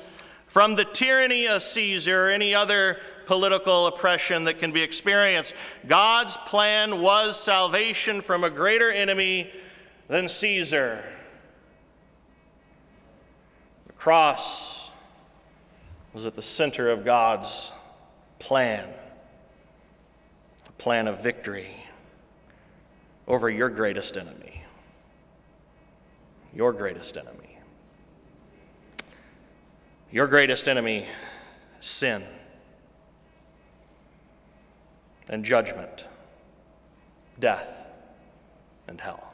from 0.46 0.76
the 0.76 0.84
tyranny 0.84 1.48
of 1.48 1.60
Caesar 1.60 2.26
or 2.26 2.30
any 2.30 2.54
other 2.54 3.00
political 3.26 3.88
oppression 3.88 4.44
that 4.44 4.60
can 4.60 4.70
be 4.70 4.82
experienced. 4.82 5.54
God's 5.88 6.36
plan 6.36 7.02
was 7.02 7.40
salvation 7.40 8.20
from 8.20 8.44
a 8.44 8.50
greater 8.50 8.92
enemy 8.92 9.50
than 10.10 10.28
Caesar. 10.28 11.04
The 13.86 13.92
cross 13.92 14.90
was 16.12 16.26
at 16.26 16.34
the 16.34 16.42
center 16.42 16.90
of 16.90 17.04
God's 17.04 17.70
plan, 18.40 18.88
a 20.68 20.72
plan 20.72 21.06
of 21.06 21.22
victory 21.22 21.76
over 23.28 23.48
your 23.48 23.70
greatest 23.70 24.16
enemy. 24.16 24.64
Your 26.52 26.72
greatest 26.72 27.16
enemy. 27.16 27.58
Your 30.10 30.26
greatest 30.26 30.68
enemy, 30.68 31.06
sin 31.78 32.24
and 35.28 35.44
judgment, 35.44 36.08
death 37.38 37.86
and 38.88 39.00
hell. 39.00 39.29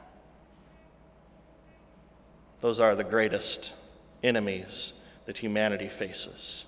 Those 2.59 2.79
are 2.79 2.95
the 2.95 3.03
greatest 3.03 3.73
enemies 4.23 4.93
that 5.25 5.37
humanity 5.37 5.89
faces. 5.89 6.65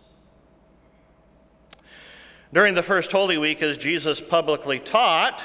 During 2.53 2.75
the 2.75 2.83
first 2.83 3.11
Holy 3.11 3.37
Week, 3.37 3.61
as 3.61 3.77
Jesus 3.77 4.21
publicly 4.21 4.79
taught, 4.79 5.41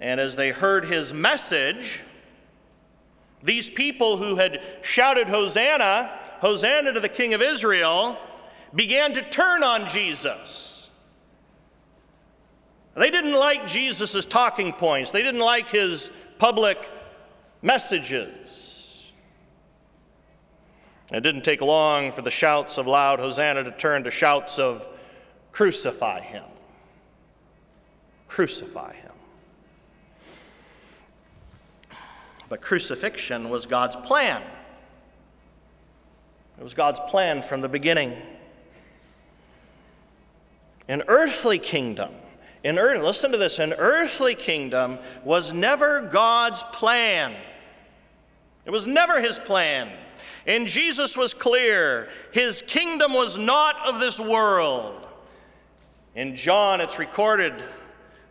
and 0.00 0.20
as 0.20 0.36
they 0.36 0.50
heard 0.50 0.86
his 0.86 1.12
message, 1.12 2.00
these 3.42 3.68
people 3.68 4.16
who 4.16 4.36
had 4.36 4.60
shouted, 4.82 5.28
Hosanna, 5.28 6.10
Hosanna 6.40 6.92
to 6.92 7.00
the 7.00 7.08
King 7.08 7.34
of 7.34 7.42
Israel, 7.42 8.18
began 8.74 9.12
to 9.14 9.22
turn 9.28 9.62
on 9.62 9.88
Jesus. 9.88 10.90
They 12.96 13.10
didn't 13.10 13.32
like 13.32 13.66
Jesus' 13.66 14.24
talking 14.24 14.72
points, 14.72 15.10
they 15.10 15.22
didn't 15.22 15.40
like 15.40 15.68
his 15.68 16.10
public 16.38 16.78
messages. 17.64 19.12
It 21.10 21.22
didn't 21.22 21.42
take 21.42 21.60
long 21.60 22.12
for 22.12 22.22
the 22.22 22.30
shouts 22.30 22.78
of 22.78 22.86
loud 22.86 23.18
Hosanna 23.18 23.64
to 23.64 23.72
turn 23.72 24.04
to 24.04 24.10
shouts 24.10 24.58
of 24.58 24.86
crucify 25.50 26.20
him. 26.20 26.44
Crucify 28.28 28.94
him. 28.94 29.12
But 32.48 32.60
crucifixion 32.60 33.48
was 33.48 33.66
God's 33.66 33.96
plan. 33.96 34.42
It 36.58 36.62
was 36.62 36.74
God's 36.74 37.00
plan 37.08 37.42
from 37.42 37.62
the 37.62 37.68
beginning. 37.68 38.14
An 40.86 41.02
earthly 41.08 41.58
kingdom, 41.58 42.12
in 42.62 42.78
earth, 42.78 43.02
listen 43.02 43.32
to 43.32 43.38
this, 43.38 43.58
an 43.58 43.72
earthly 43.72 44.34
kingdom 44.34 44.98
was 45.24 45.52
never 45.52 46.02
God's 46.02 46.62
plan. 46.64 47.34
It 48.64 48.70
was 48.70 48.86
never 48.86 49.20
his 49.20 49.38
plan. 49.38 49.92
And 50.46 50.66
Jesus 50.66 51.16
was 51.16 51.34
clear 51.34 52.08
his 52.32 52.62
kingdom 52.62 53.12
was 53.12 53.38
not 53.38 53.76
of 53.86 54.00
this 54.00 54.18
world. 54.18 55.06
In 56.14 56.36
John, 56.36 56.80
it's 56.80 56.98
recorded 56.98 57.64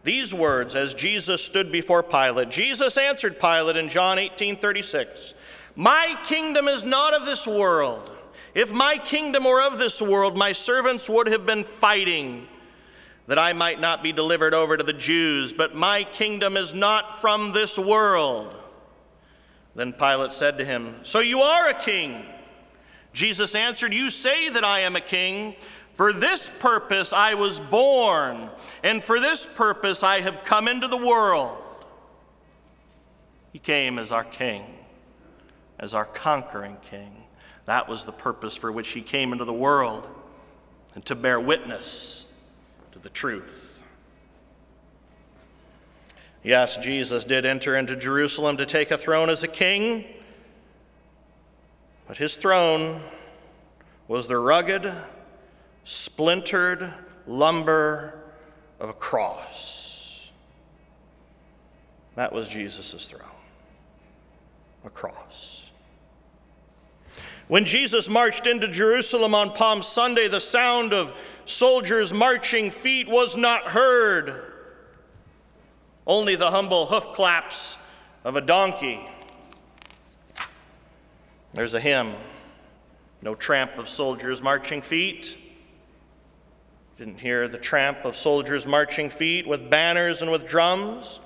these 0.04 0.34
words 0.34 0.76
as 0.76 0.94
Jesus 0.94 1.44
stood 1.44 1.72
before 1.72 2.04
Pilate. 2.04 2.50
Jesus 2.50 2.98
answered 2.98 3.40
Pilate 3.40 3.78
in 3.78 3.90
John 3.90 4.20
18 4.20 4.58
36, 4.58 5.34
My 5.76 6.16
kingdom 6.26 6.68
is 6.68 6.84
not 6.84 7.14
of 7.14 7.26
this 7.26 7.48
world. 7.48 8.10
If 8.54 8.72
my 8.72 8.98
kingdom 8.98 9.46
were 9.46 9.62
of 9.62 9.80
this 9.80 10.02
world, 10.02 10.38
my 10.38 10.52
servants 10.52 11.10
would 11.10 11.28
have 11.28 11.46
been 11.46 11.64
fighting 11.64 12.48
that 13.26 13.40
I 13.40 13.54
might 13.54 13.80
not 13.80 14.04
be 14.04 14.12
delivered 14.12 14.54
over 14.54 14.78
to 14.78 14.84
the 14.84 14.94
Jews, 14.94 15.54
but 15.54 15.74
my 15.74 16.04
kingdom 16.04 16.58
is 16.58 16.74
not 16.74 17.20
from 17.22 17.54
this 17.54 17.80
world. 17.80 18.54
Then 19.76 19.94
Pilate 19.94 20.32
said 20.32 20.58
to 20.58 20.66
him, 20.66 20.96
So 21.04 21.20
you 21.20 21.40
are 21.40 21.70
a 21.70 21.74
king? 21.74 22.26
Jesus 23.12 23.56
answered, 23.56 23.94
You 23.94 24.10
say 24.10 24.50
that 24.50 24.64
I 24.64 24.82
am 24.82 24.96
a 24.96 25.02
king. 25.02 25.56
For 25.94 26.12
this 26.12 26.50
purpose 26.60 27.14
I 27.14 27.36
was 27.36 27.60
born, 27.60 28.50
and 28.84 29.04
for 29.04 29.20
this 29.20 29.46
purpose 29.46 30.02
I 30.02 30.22
have 30.22 30.44
come 30.44 30.68
into 30.68 30.88
the 30.88 30.98
world. 30.98 31.58
He 33.52 33.60
came 33.60 34.00
as 34.00 34.12
our 34.12 34.24
king, 34.24 34.64
as 35.78 35.94
our 35.94 36.06
conquering 36.06 36.78
king. 36.90 37.26
That 37.66 37.88
was 37.88 38.06
the 38.06 38.12
purpose 38.12 38.56
for 38.56 38.72
which 38.72 38.90
he 38.90 39.02
came 39.02 39.32
into 39.32 39.46
the 39.46 39.54
world, 39.54 40.04
and 40.96 41.06
to 41.06 41.14
bear 41.14 41.40
witness 41.40 42.26
to 42.92 43.00
the 43.00 43.10
truth. 43.10 43.63
Yes, 46.44 46.76
Jesus 46.76 47.24
did 47.24 47.46
enter 47.46 47.78
into 47.78 47.96
Jerusalem 47.96 48.58
to 48.58 48.66
take 48.66 48.92
a 48.92 48.98
throne 48.98 49.30
as 49.30 49.44
a 49.44 49.48
king, 49.48 50.04
but 52.06 52.18
his 52.18 52.36
throne 52.36 53.02
was 54.10 54.28
the 54.28 54.38
rugged, 54.38 54.92
splintered 55.86 56.94
lumber 57.26 58.20
of 58.80 58.90
a 58.90 58.94
cross. 58.94 60.32
That 62.16 62.34
was 62.34 62.50
Jesus' 62.50 63.06
throne 63.06 63.22
a 64.86 64.90
cross. 64.90 65.72
When 67.48 67.64
Jesus 67.64 68.10
marched 68.10 68.48
into 68.48 68.68
Jerusalem 68.68 69.34
on 69.34 69.52
Palm 69.52 69.82
Sunday, 69.82 70.28
the 70.28 70.42
sound 70.42 70.94
of 70.94 71.14
soldiers' 71.46 72.14
marching 72.14 72.70
feet 72.70 73.08
was 73.08 73.38
not 73.38 73.70
heard, 73.70 74.53
only 76.06 76.36
the 76.36 76.52
humble 76.52 76.88
hoof 76.88 77.16
claps 77.16 77.78
of 78.24 78.36
a 78.36 78.42
donkey. 78.42 79.08
There's 81.54 81.74
a 81.74 81.80
hymn 81.80 82.16
no 83.22 83.36
tramp 83.36 83.78
of 83.78 83.88
soldiers' 83.88 84.42
marching 84.42 84.82
feet 84.82 85.38
didn't 86.98 87.20
hear 87.20 87.48
the 87.48 87.58
tramp 87.58 88.06
of 88.06 88.16
soldiers' 88.16 88.68
marching 88.68 89.10
feet 89.10 89.48
with 89.48 89.68
banners 89.68 90.22
and 90.22 90.32
with 90.32 90.48
drums. 90.48 91.20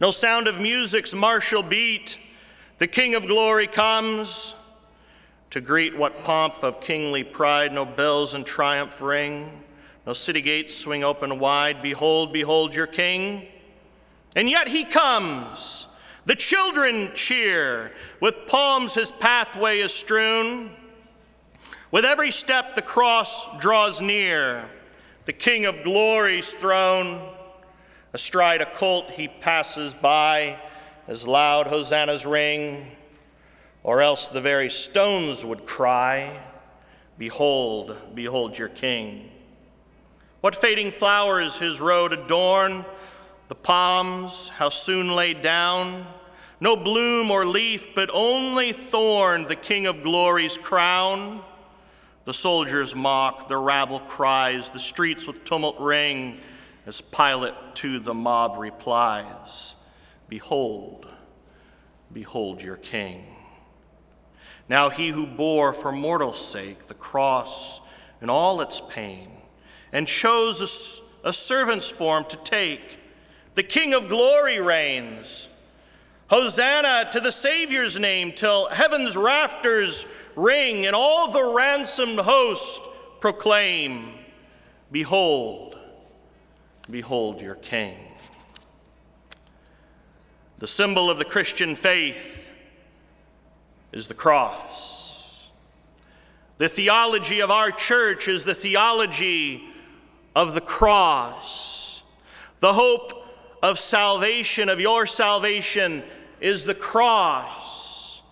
No 0.00 0.10
sound 0.10 0.48
of 0.48 0.60
music's 0.60 1.14
martial 1.14 1.62
beat. 1.62 2.18
The 2.78 2.88
King 2.88 3.14
of 3.14 3.28
glory 3.28 3.68
comes 3.68 4.56
to 5.50 5.60
greet 5.60 5.96
what 5.96 6.24
pomp 6.24 6.64
of 6.64 6.80
kingly 6.80 7.22
pride 7.22 7.72
no 7.72 7.84
bells 7.84 8.34
and 8.34 8.44
triumph 8.44 9.00
ring. 9.00 9.62
No 10.06 10.12
city 10.12 10.40
gates 10.40 10.76
swing 10.76 11.02
open 11.02 11.38
wide. 11.38 11.82
Behold, 11.82 12.32
behold 12.32 12.74
your 12.74 12.86
King. 12.86 13.46
And 14.36 14.50
yet 14.50 14.68
he 14.68 14.84
comes. 14.84 15.86
The 16.26 16.36
children 16.36 17.12
cheer. 17.14 17.92
With 18.20 18.46
palms 18.46 18.94
his 18.94 19.12
pathway 19.12 19.80
is 19.80 19.92
strewn. 19.94 20.70
With 21.90 22.04
every 22.04 22.30
step, 22.30 22.74
the 22.74 22.82
cross 22.82 23.46
draws 23.58 24.00
near. 24.00 24.68
The 25.26 25.32
King 25.32 25.64
of 25.64 25.84
glory's 25.84 26.52
throne. 26.52 27.30
Astride 28.12 28.60
a 28.60 28.66
colt, 28.66 29.10
he 29.10 29.28
passes 29.28 29.94
by 29.94 30.58
as 31.06 31.26
loud 31.26 31.66
hosannas 31.66 32.24
ring, 32.24 32.90
or 33.82 34.00
else 34.00 34.28
the 34.28 34.40
very 34.40 34.70
stones 34.70 35.44
would 35.44 35.66
cry, 35.66 36.40
Behold, 37.18 37.96
behold 38.14 38.58
your 38.58 38.68
King. 38.68 39.30
What 40.44 40.54
fading 40.54 40.90
flowers 40.90 41.56
his 41.56 41.80
road 41.80 42.12
adorn, 42.12 42.84
the 43.48 43.54
palms, 43.54 44.50
how 44.50 44.68
soon 44.68 45.16
laid 45.16 45.40
down. 45.40 46.06
No 46.60 46.76
bloom 46.76 47.30
or 47.30 47.46
leaf, 47.46 47.94
but 47.94 48.10
only 48.12 48.74
thorn, 48.74 49.44
the 49.44 49.56
King 49.56 49.86
of 49.86 50.02
glory's 50.02 50.58
crown. 50.58 51.42
The 52.24 52.34
soldiers 52.34 52.94
mock, 52.94 53.48
the 53.48 53.56
rabble 53.56 54.00
cries, 54.00 54.68
the 54.68 54.78
streets 54.78 55.26
with 55.26 55.44
tumult 55.44 55.80
ring, 55.80 56.40
as 56.84 57.00
Pilate 57.00 57.54
to 57.76 57.98
the 57.98 58.12
mob 58.12 58.58
replies 58.58 59.76
Behold, 60.28 61.06
behold 62.12 62.60
your 62.60 62.76
king. 62.76 63.24
Now 64.68 64.90
he 64.90 65.08
who 65.08 65.26
bore 65.26 65.72
for 65.72 65.90
mortal 65.90 66.34
sake 66.34 66.86
the 66.86 66.92
cross 66.92 67.80
and 68.20 68.30
all 68.30 68.60
its 68.60 68.82
pain, 68.90 69.33
and 69.92 70.06
chose 70.06 71.02
a, 71.24 71.28
a 71.28 71.32
servant's 71.32 71.88
form 71.88 72.24
to 72.26 72.36
take, 72.36 72.98
the 73.54 73.62
King 73.62 73.94
of 73.94 74.08
glory 74.08 74.60
reigns. 74.60 75.48
Hosanna 76.28 77.08
to 77.12 77.20
the 77.20 77.30
Savior's 77.30 77.98
name 77.98 78.32
till 78.32 78.68
heaven's 78.70 79.16
rafters 79.16 80.06
ring 80.34 80.86
and 80.86 80.96
all 80.96 81.30
the 81.30 81.54
ransomed 81.54 82.18
host 82.20 82.82
proclaim 83.20 84.14
Behold, 84.90 85.78
behold 86.90 87.40
your 87.40 87.56
King. 87.56 87.96
The 90.58 90.66
symbol 90.66 91.10
of 91.10 91.18
the 91.18 91.24
Christian 91.24 91.74
faith 91.74 92.48
is 93.92 94.06
the 94.06 94.14
cross. 94.14 95.48
The 96.58 96.68
theology 96.68 97.40
of 97.40 97.50
our 97.50 97.70
church 97.70 98.28
is 98.28 98.44
the 98.44 98.54
theology 98.54 99.64
of 100.34 100.54
the 100.54 100.60
cross. 100.60 102.02
The 102.60 102.72
hope 102.72 103.12
of 103.62 103.78
salvation, 103.78 104.68
of 104.68 104.80
your 104.80 105.06
salvation, 105.06 106.02
is 106.40 106.64
the 106.64 106.74
cross. 106.74 108.22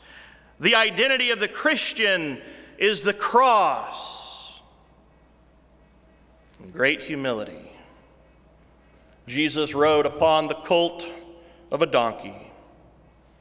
The 0.60 0.74
identity 0.74 1.30
of 1.30 1.40
the 1.40 1.48
Christian 1.48 2.40
is 2.78 3.02
the 3.02 3.14
cross. 3.14 4.60
Great 6.72 7.02
humility. 7.02 7.72
Jesus 9.26 9.74
rode 9.74 10.06
upon 10.06 10.48
the 10.48 10.54
colt 10.54 11.10
of 11.70 11.82
a 11.82 11.86
donkey. 11.86 12.52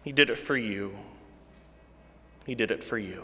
He 0.04 0.12
did 0.12 0.30
it 0.30 0.38
for 0.38 0.58
you. 0.58 0.96
He 2.46 2.56
did 2.56 2.72
it 2.72 2.84
for 2.84 2.98
you 2.98 3.24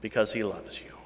because 0.00 0.32
he 0.32 0.42
loves 0.42 0.80
you. 0.80 0.97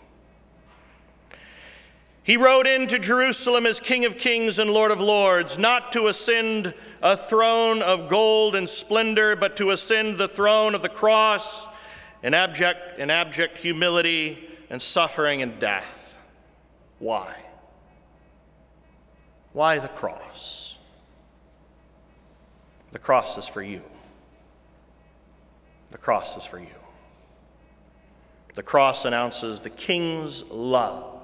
He 2.24 2.37
rode 2.37 2.68
into 2.68 3.00
Jerusalem 3.00 3.66
as 3.66 3.80
King 3.80 4.04
of 4.04 4.16
Kings 4.16 4.61
and 4.61 4.70
Lord 4.70 4.92
of 4.92 5.00
Lords, 5.00 5.58
not 5.58 5.90
to 5.92 6.06
ascend 6.06 6.72
a 7.02 7.16
throne 7.16 7.82
of 7.82 8.08
gold 8.08 8.54
and 8.54 8.68
splendor, 8.68 9.35
but 9.35 9.56
to 9.56 9.70
ascend 9.70 10.18
the 10.18 10.28
throne 10.28 10.76
of 10.76 10.82
the 10.82 10.88
cross 10.88 11.66
in 12.22 12.32
abject, 12.32 13.00
in 13.00 13.11
abject 13.11 13.58
humility 13.58 14.38
and 14.70 14.80
suffering 14.80 15.42
and 15.42 15.58
death. 15.58 16.16
Why? 17.00 17.35
Why 19.52 19.80
the 19.80 19.88
cross? 19.88 20.78
The 22.92 23.00
cross 23.00 23.37
is 23.37 23.48
for 23.48 23.62
you. 23.62 23.82
The 25.90 25.98
cross 25.98 26.37
is 26.37 26.44
for 26.44 26.58
you. 26.58 26.66
The 28.54 28.62
cross 28.62 29.04
announces 29.04 29.61
the 29.61 29.70
king's 29.70 30.44
love 30.44 31.21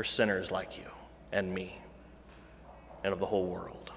for 0.00 0.04
sinners 0.04 0.50
like 0.50 0.78
you 0.78 0.90
and 1.30 1.52
me 1.52 1.78
and 3.04 3.12
of 3.12 3.18
the 3.18 3.26
whole 3.26 3.44
world. 3.44 3.92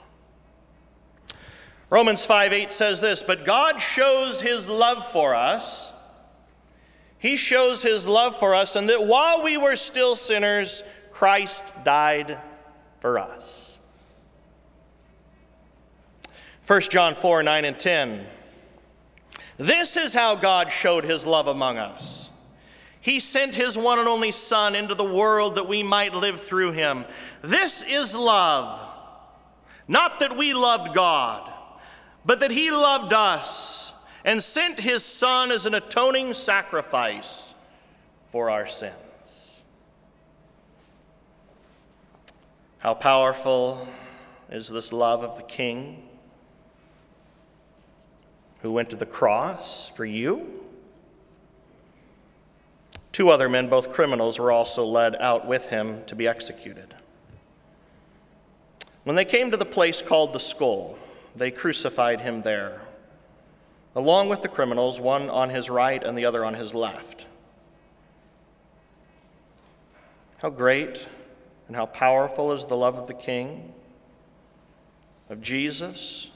Romans 1.89 2.25
5 2.25 2.51
8 2.51 2.73
says 2.73 2.99
this, 2.99 3.23
but 3.23 3.45
God 3.45 3.77
shows 3.77 4.41
his 4.41 4.67
love 4.67 5.07
for 5.07 5.33
us. 5.33 5.93
He 7.17 7.37
shows 7.37 7.83
his 7.83 8.05
love 8.05 8.37
for 8.37 8.53
us, 8.53 8.75
and 8.75 8.89
that 8.89 9.07
while 9.07 9.43
we 9.43 9.55
were 9.55 9.77
still 9.77 10.17
sinners, 10.17 10.83
Christ 11.09 11.71
died 11.85 12.37
for 12.99 13.17
us. 13.17 13.79
1 16.67 16.81
John 16.81 17.15
4 17.15 17.43
9 17.43 17.63
and 17.63 17.79
10. 17.79 18.25
This 19.55 19.95
is 19.95 20.13
how 20.13 20.35
God 20.35 20.69
showed 20.69 21.05
his 21.05 21.25
love 21.25 21.47
among 21.47 21.77
us. 21.77 22.29
He 23.03 23.19
sent 23.19 23.53
his 23.53 23.77
one 23.77 23.99
and 23.99 24.07
only 24.07 24.31
Son 24.31 24.73
into 24.73 24.95
the 24.95 25.03
world 25.03 25.55
that 25.55 25.67
we 25.67 25.83
might 25.83 26.15
live 26.15 26.41
through 26.41 26.71
him. 26.71 27.05
This 27.43 27.83
is 27.83 28.15
love. 28.15 28.79
Not 29.87 30.19
that 30.19 30.35
we 30.35 30.53
loved 30.53 30.95
God, 30.95 31.51
but 32.25 32.39
that 32.39 32.49
he 32.49 32.71
loved 32.71 33.13
us 33.13 33.93
and 34.23 34.41
sent 34.41 34.79
his 34.79 35.03
Son 35.03 35.51
as 35.51 35.65
an 35.65 35.75
atoning 35.75 36.33
sacrifice 36.33 37.53
for 38.31 38.49
our 38.49 38.65
sins. 38.65 39.63
How 42.79 42.93
powerful 42.93 43.87
is 44.49 44.69
this 44.69 44.91
love 44.91 45.23
of 45.23 45.37
the 45.37 45.43
King? 45.43 46.07
who 48.63 48.71
went 48.71 48.89
to 48.89 48.95
the 48.95 49.05
cross 49.05 49.89
for 49.89 50.05
you. 50.05 50.62
Two 53.13 53.29
other 53.29 53.47
men, 53.47 53.69
both 53.69 53.93
criminals, 53.93 54.37
were 54.37 54.51
also 54.51 54.83
led 54.83 55.15
out 55.15 55.47
with 55.47 55.67
him 55.67 56.03
to 56.07 56.15
be 56.15 56.27
executed. 56.27 56.93
When 59.05 59.15
they 59.15 59.23
came 59.23 59.51
to 59.51 59.57
the 59.57 59.65
place 59.65 60.01
called 60.01 60.33
the 60.33 60.39
skull, 60.39 60.97
they 61.35 61.51
crucified 61.51 62.21
him 62.21 62.41
there, 62.41 62.81
along 63.95 64.29
with 64.29 64.41
the 64.41 64.47
criminals, 64.49 64.99
one 64.99 65.29
on 65.29 65.49
his 65.49 65.69
right 65.69 66.03
and 66.03 66.17
the 66.17 66.25
other 66.25 66.43
on 66.43 66.55
his 66.55 66.73
left. 66.73 67.25
How 70.41 70.49
great 70.49 71.07
and 71.67 71.75
how 71.75 71.85
powerful 71.85 72.51
is 72.51 72.65
the 72.65 72.75
love 72.75 72.97
of 72.97 73.07
the 73.07 73.13
King, 73.13 73.73
of 75.29 75.41
Jesus. 75.41 76.29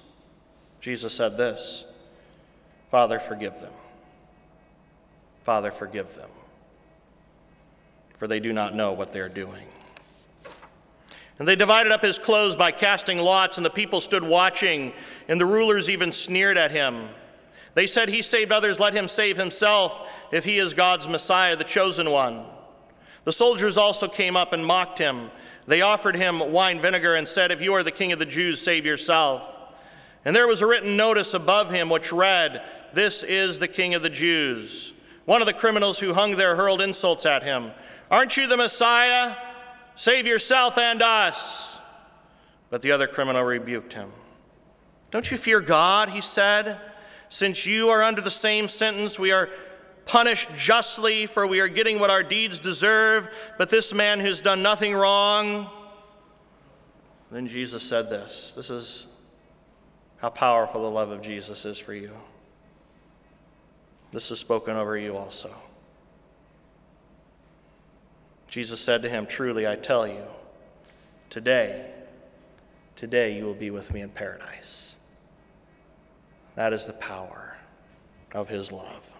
Jesus 0.80 1.14
said 1.14 1.38
this 1.38 1.86
Father, 2.90 3.20
forgive 3.20 3.60
them. 3.60 3.74
Father, 5.44 5.72
forgive 5.72 6.16
them, 6.16 6.30
for 8.18 8.28
they 8.28 8.40
do 8.40 8.52
not 8.52 8.76
know 8.76 8.92
what 8.92 9.12
they're 9.12 9.30
doing. 9.30 9.64
And 11.40 11.48
they 11.48 11.56
divided 11.56 11.92
up 11.92 12.02
his 12.02 12.18
clothes 12.18 12.56
by 12.56 12.72
casting 12.72 13.20
lots, 13.20 13.58
and 13.58 13.66
the 13.66 13.70
people 13.70 14.02
stood 14.02 14.24
watching, 14.24 14.92
and 15.28 15.40
the 15.40 15.46
rulers 15.46 15.90
even 15.90 16.12
sneered 16.12 16.58
at 16.58 16.72
him. 16.72 17.10
They 17.76 17.86
said, 17.86 18.10
He 18.10 18.24
saved 18.24 18.52
others, 18.52 18.80
let 18.80 18.96
him 18.96 19.08
save 19.08 19.38
himself, 19.38 20.02
if 20.32 20.46
he 20.46 20.58
is 20.58 20.74
God's 20.74 21.08
Messiah, 21.08 21.56
the 21.56 21.64
chosen 21.64 22.10
one. 22.10 22.44
The 23.24 23.32
soldiers 23.32 23.78
also 23.78 24.08
came 24.08 24.36
up 24.36 24.52
and 24.52 24.66
mocked 24.66 24.98
him. 24.98 25.30
They 25.68 25.82
offered 25.82 26.16
him 26.16 26.52
wine 26.52 26.82
vinegar 26.82 27.14
and 27.14 27.28
said, 27.28 27.52
If 27.52 27.62
you 27.62 27.74
are 27.74 27.84
the 27.84 27.92
king 27.92 28.12
of 28.12 28.20
the 28.20 28.26
Jews, 28.26 28.60
save 28.60 28.86
yourself. 28.86 29.44
And 30.26 30.36
there 30.36 30.48
was 30.48 30.62
a 30.62 30.68
written 30.68 30.98
notice 30.98 31.34
above 31.34 31.70
him 31.70 31.90
which 31.90 32.12
read, 32.12 32.64
This 32.94 33.22
is 33.22 33.60
the 33.60 33.68
King 33.68 33.94
of 33.94 34.02
the 34.02 34.10
Jews. 34.10 34.94
One 35.26 35.42
of 35.42 35.46
the 35.46 35.54
criminals 35.54 36.00
who 36.00 36.14
hung 36.14 36.36
there 36.36 36.56
hurled 36.56 36.82
insults 36.82 37.26
at 37.26 37.44
him. 37.44 37.72
Aren't 38.10 38.38
you 38.38 38.48
the 38.48 38.58
Messiah? 38.58 39.36
Save 39.96 40.26
yourself 40.26 40.78
and 40.78 41.02
us. 41.02 41.80
But 42.70 42.82
the 42.82 42.92
other 42.92 43.08
criminal 43.08 43.44
rebuked 43.44 43.94
him. 43.94 44.12
Don't 45.12 45.30
you 45.32 45.38
fear 45.38 45.62
God, 45.62 46.10
he 46.10 46.22
said. 46.22 46.80
Since 47.30 47.66
you 47.66 47.90
are 47.90 48.04
under 48.04 48.22
the 48.22 48.32
same 48.32 48.68
sentence, 48.68 49.20
we 49.20 49.32
are 49.32 49.50
punished 50.06 50.50
justly, 50.56 51.26
for 51.26 51.46
we 51.46 51.60
are 51.60 51.68
getting 51.68 52.00
what 52.00 52.10
our 52.10 52.24
deeds 52.24 52.60
deserve. 52.60 53.30
But 53.58 53.70
this 53.70 53.94
man 53.94 54.20
who's 54.20 54.42
done 54.42 54.62
nothing 54.62 54.94
wrong. 54.94 55.70
Then 57.32 57.48
Jesus 57.48 57.84
said 57.84 58.10
this. 58.10 58.54
This 58.56 58.70
is 58.70 59.08
how 60.18 60.30
powerful 60.30 60.82
the 60.82 60.90
love 60.90 61.12
of 61.12 61.22
Jesus 61.22 61.66
is 61.66 61.78
for 61.78 61.94
you. 61.94 62.12
This 64.12 64.32
is 64.32 64.40
spoken 64.40 64.76
over 64.78 64.98
you 64.98 65.18
also. 65.18 65.54
Jesus 68.58 68.80
said 68.80 69.04
to 69.04 69.10
him, 69.10 69.28
Truly 69.28 69.68
I 69.68 69.76
tell 69.76 70.08
you, 70.08 70.24
today, 71.30 71.92
today 72.96 73.38
you 73.38 73.46
will 73.46 73.54
be 73.54 73.70
with 73.70 73.94
me 73.94 74.02
in 74.02 74.10
paradise. 74.10 74.96
That 76.56 76.74
is 76.74 76.88
the 76.88 76.94
power 76.94 77.58
of 78.32 78.50
his 78.50 78.72
love. 78.72 79.14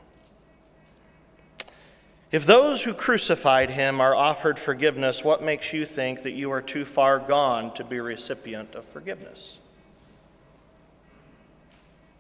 If 2.32 2.48
those 2.48 2.84
who 2.84 2.96
crucified 2.96 3.70
him 3.70 4.02
are 4.02 4.16
offered 4.16 4.58
forgiveness, 4.58 5.24
what 5.24 5.44
makes 5.44 5.72
you 5.72 5.86
think 5.86 6.24
that 6.24 6.32
you 6.32 6.50
are 6.50 6.64
too 6.64 6.84
far 6.84 7.20
gone 7.20 7.76
to 7.76 7.84
be 7.84 7.98
a 7.98 8.02
recipient 8.02 8.74
of 8.74 8.86
forgiveness? 8.86 9.60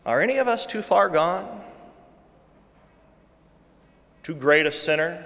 Are 0.05 0.21
any 0.21 0.37
of 0.37 0.47
us 0.47 0.67
too 0.67 0.83
far 0.83 1.09
gone? 1.09 1.63
Too 4.21 4.35
great 4.35 4.67
a 4.67 4.71
sinner 4.71 5.25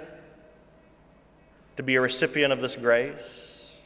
to 1.76 1.82
be 1.82 1.94
a 1.94 2.00
recipient 2.00 2.52
of 2.52 2.60
this 2.60 2.76
grace? 2.76 3.76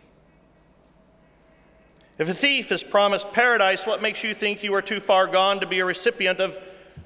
If 2.18 2.28
a 2.28 2.34
thief 2.34 2.72
is 2.72 2.82
promised 2.82 3.32
paradise, 3.32 3.86
what 3.86 4.00
makes 4.00 4.24
you 4.24 4.32
think 4.32 4.62
you 4.62 4.74
are 4.74 4.82
too 4.82 5.00
far 5.00 5.26
gone 5.26 5.60
to 5.60 5.66
be 5.66 5.80
a 5.80 5.84
recipient 5.84 6.40
of 6.40 6.58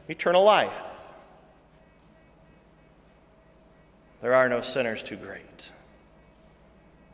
eternal 0.08 0.44
life? 0.44 0.72
There 4.20 4.34
are 4.34 4.48
no 4.48 4.60
sinners 4.60 5.02
too 5.02 5.16
great 5.16 5.72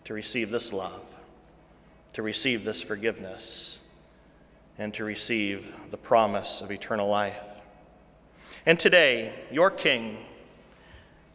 to 0.05 0.13
receive 0.13 0.51
this 0.51 0.73
love, 0.73 1.17
to 2.13 2.23
receive 2.23 2.65
this 2.65 2.83
forgiveness 2.83 3.81
and 4.79 4.93
to 4.95 5.05
receive 5.05 5.73
the 5.91 5.97
promise 5.97 6.61
of 6.61 6.71
eternal 6.71 7.09
life. 7.09 7.43
And 8.67 8.79
today, 8.79 9.33
your 9.51 9.71
King, 9.71 10.19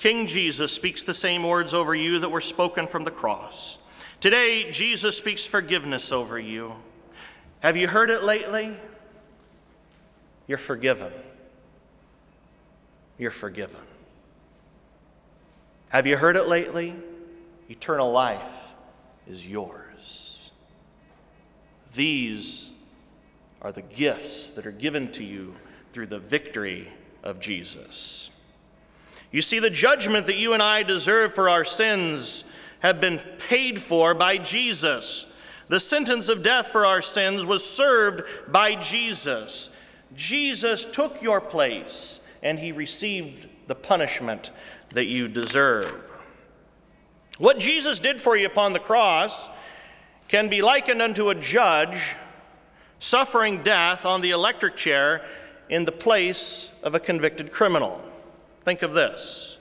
King 0.01 0.25
Jesus, 0.25 0.71
speaks 0.71 1.03
the 1.03 1.13
same 1.13 1.43
words 1.43 1.75
over 1.75 1.93
you 1.93 2.17
that 2.17 2.29
were 2.29 2.41
spoken 2.41 2.87
from 2.87 3.03
the 3.03 3.11
cross. 3.11 3.77
Today, 4.19 4.71
Jesus 4.71 5.15
speaks 5.15 5.45
forgiveness 5.45 6.11
over 6.11 6.39
you. 6.39 6.73
Have 7.59 7.77
you 7.77 7.87
heard 7.87 8.09
it 8.09 8.23
lately? 8.23 8.75
You're 10.47 10.57
forgiven. 10.57 11.13
You're 13.19 13.29
forgiven. 13.29 13.79
Have 15.89 16.07
you 16.07 16.17
heard 16.17 16.35
it 16.35 16.47
lately? 16.47 16.95
Eternal 17.69 18.11
life 18.11 18.73
is 19.27 19.47
yours. 19.47 20.49
These 21.93 22.71
are 23.61 23.71
the 23.71 23.83
gifts 23.83 24.49
that 24.49 24.65
are 24.65 24.71
given 24.71 25.11
to 25.11 25.23
you 25.23 25.53
through 25.91 26.07
the 26.07 26.17
victory 26.17 26.91
of 27.21 27.39
Jesus. 27.39 28.30
You 29.31 29.41
see, 29.41 29.59
the 29.59 29.69
judgment 29.69 30.25
that 30.25 30.35
you 30.35 30.53
and 30.53 30.61
I 30.61 30.83
deserve 30.83 31.33
for 31.33 31.49
our 31.49 31.63
sins 31.63 32.43
have 32.79 32.99
been 32.99 33.19
paid 33.47 33.81
for 33.81 34.13
by 34.13 34.37
Jesus. 34.37 35.25
The 35.67 35.79
sentence 35.79 36.27
of 36.27 36.43
death 36.43 36.67
for 36.67 36.85
our 36.85 37.01
sins 37.01 37.45
was 37.45 37.63
served 37.63 38.23
by 38.51 38.75
Jesus. 38.75 39.69
Jesus 40.15 40.83
took 40.83 41.21
your 41.21 41.39
place 41.39 42.19
and 42.43 42.59
he 42.59 42.71
received 42.71 43.47
the 43.67 43.75
punishment 43.75 44.51
that 44.89 45.05
you 45.05 45.29
deserve. 45.29 45.89
What 47.37 47.59
Jesus 47.59 47.99
did 47.99 48.19
for 48.19 48.35
you 48.35 48.45
upon 48.45 48.73
the 48.73 48.79
cross 48.79 49.49
can 50.27 50.49
be 50.49 50.61
likened 50.61 51.01
unto 51.01 51.29
a 51.29 51.35
judge 51.35 52.15
suffering 52.99 53.63
death 53.63 54.05
on 54.05 54.21
the 54.21 54.31
electric 54.31 54.75
chair 54.75 55.23
in 55.69 55.85
the 55.85 55.91
place 55.91 56.71
of 56.83 56.93
a 56.93 56.99
convicted 56.99 57.51
criminal. 57.51 58.01
Think 58.63 58.81
of 58.81 58.93
this. 58.93 59.57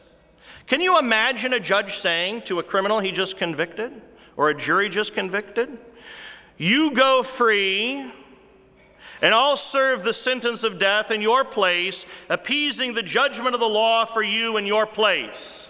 Can 0.66 0.80
you 0.80 0.98
imagine 0.98 1.52
a 1.52 1.60
judge 1.60 1.94
saying 1.94 2.42
to 2.42 2.58
a 2.58 2.62
criminal 2.62 3.00
he 3.00 3.12
just 3.12 3.36
convicted 3.36 3.92
or 4.36 4.50
a 4.50 4.54
jury 4.54 4.88
just 4.88 5.14
convicted, 5.14 5.78
You 6.56 6.92
go 6.94 7.22
free, 7.22 8.10
and 9.22 9.34
I'll 9.34 9.56
serve 9.56 10.04
the 10.04 10.12
sentence 10.12 10.64
of 10.64 10.78
death 10.78 11.10
in 11.10 11.20
your 11.20 11.44
place, 11.44 12.06
appeasing 12.28 12.94
the 12.94 13.02
judgment 13.02 13.54
of 13.54 13.60
the 13.60 13.68
law 13.68 14.04
for 14.04 14.22
you 14.22 14.56
in 14.56 14.66
your 14.66 14.86
place? 14.86 15.68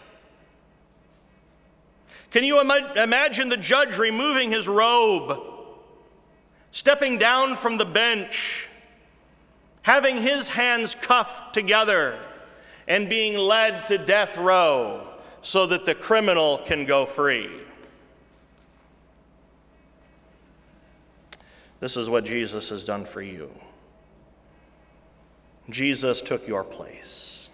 Can 2.30 2.44
you 2.44 2.60
Im- 2.60 2.96
imagine 2.96 3.48
the 3.48 3.56
judge 3.56 3.98
removing 3.98 4.52
his 4.52 4.68
robe, 4.68 5.40
stepping 6.70 7.18
down 7.18 7.56
from 7.56 7.78
the 7.78 7.84
bench, 7.84 8.68
having 9.82 10.22
his 10.22 10.50
hands 10.50 10.94
cuffed 10.94 11.54
together? 11.54 12.20
And 12.86 13.08
being 13.08 13.36
led 13.36 13.86
to 13.88 13.98
death 13.98 14.36
row 14.36 15.06
so 15.42 15.66
that 15.66 15.86
the 15.86 15.94
criminal 15.94 16.58
can 16.58 16.86
go 16.86 17.06
free. 17.06 17.48
This 21.80 21.96
is 21.96 22.10
what 22.10 22.24
Jesus 22.24 22.68
has 22.68 22.84
done 22.84 23.04
for 23.04 23.22
you. 23.22 23.50
Jesus 25.70 26.20
took 26.20 26.46
your 26.46 26.62
place. 26.62 27.48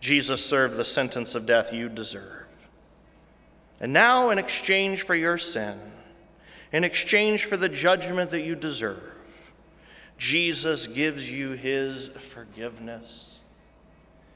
Jesus 0.00 0.44
served 0.44 0.76
the 0.76 0.84
sentence 0.84 1.34
of 1.34 1.46
death 1.46 1.72
you 1.72 1.88
deserve. 1.88 2.46
And 3.80 3.92
now, 3.92 4.30
in 4.30 4.38
exchange 4.38 5.02
for 5.02 5.14
your 5.14 5.36
sin, 5.36 5.80
in 6.72 6.84
exchange 6.84 7.44
for 7.44 7.56
the 7.56 7.68
judgment 7.68 8.30
that 8.30 8.42
you 8.42 8.54
deserve, 8.54 9.52
Jesus 10.16 10.86
gives 10.86 11.28
you 11.28 11.52
his 11.52 12.08
forgiveness 12.08 13.33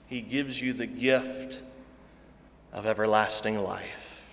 he 0.09 0.21
gives 0.21 0.61
you 0.61 0.73
the 0.73 0.87
gift 0.87 1.63
of 2.73 2.87
everlasting 2.87 3.59
life. 3.63 4.25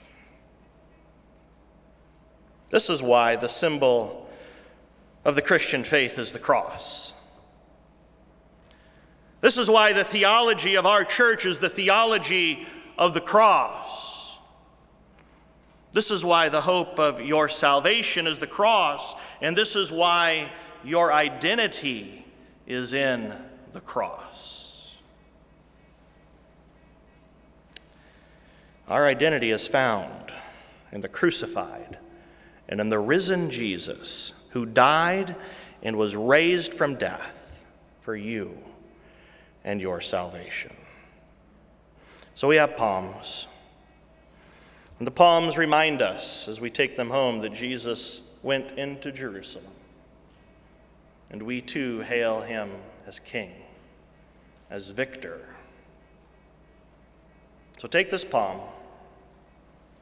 This 2.69 2.89
is 2.89 3.01
why 3.01 3.35
the 3.35 3.47
symbol 3.47 4.29
of 5.23 5.35
the 5.35 5.41
Christian 5.41 5.83
faith 5.83 6.17
is 6.17 6.31
the 6.31 6.39
cross. 6.39 7.13
This 9.41 9.57
is 9.57 9.69
why 9.69 9.93
the 9.93 10.03
theology 10.03 10.75
of 10.75 10.85
our 10.85 11.03
church 11.03 11.45
is 11.45 11.59
the 11.59 11.69
theology 11.69 12.65
of 12.97 13.13
the 13.13 13.21
cross. 13.21 14.37
This 15.91 16.11
is 16.11 16.25
why 16.25 16.49
the 16.49 16.61
hope 16.61 16.99
of 16.99 17.21
your 17.21 17.47
salvation 17.47 18.27
is 18.27 18.39
the 18.39 18.47
cross, 18.47 19.15
and 19.41 19.57
this 19.57 19.75
is 19.75 19.91
why 19.91 20.51
your 20.83 21.13
identity 21.13 22.25
is 22.67 22.93
in 22.93 23.33
the 23.71 23.81
cross. 23.81 24.34
Our 28.87 29.07
identity 29.07 29.51
is 29.51 29.67
found 29.67 30.31
in 30.91 31.01
the 31.01 31.09
crucified 31.09 31.97
and 32.69 32.79
in 32.79 32.89
the 32.89 32.99
risen 32.99 33.49
Jesus 33.49 34.33
who 34.49 34.65
died 34.65 35.35
and 35.81 35.97
was 35.97 36.15
raised 36.15 36.73
from 36.73 36.95
death 36.95 37.65
for 38.01 38.15
you 38.15 38.57
and 39.63 39.81
your 39.81 40.01
salvation. 40.01 40.73
So 42.35 42.47
we 42.47 42.57
have 42.57 42.77
palms. 42.77 43.47
And 44.99 45.07
the 45.07 45.11
palms 45.11 45.57
remind 45.57 46.01
us 46.01 46.47
as 46.47 46.61
we 46.61 46.69
take 46.69 46.95
them 46.95 47.09
home 47.09 47.39
that 47.41 47.53
Jesus 47.53 48.21
went 48.43 48.71
into 48.77 49.11
Jerusalem. 49.11 49.65
And 51.29 51.41
we 51.43 51.61
too 51.61 52.01
hail 52.01 52.41
him 52.41 52.69
as 53.07 53.19
King, 53.19 53.51
as 54.69 54.89
victor. 54.91 55.41
So 57.79 57.87
take 57.87 58.09
this 58.09 58.23
palm. 58.23 58.61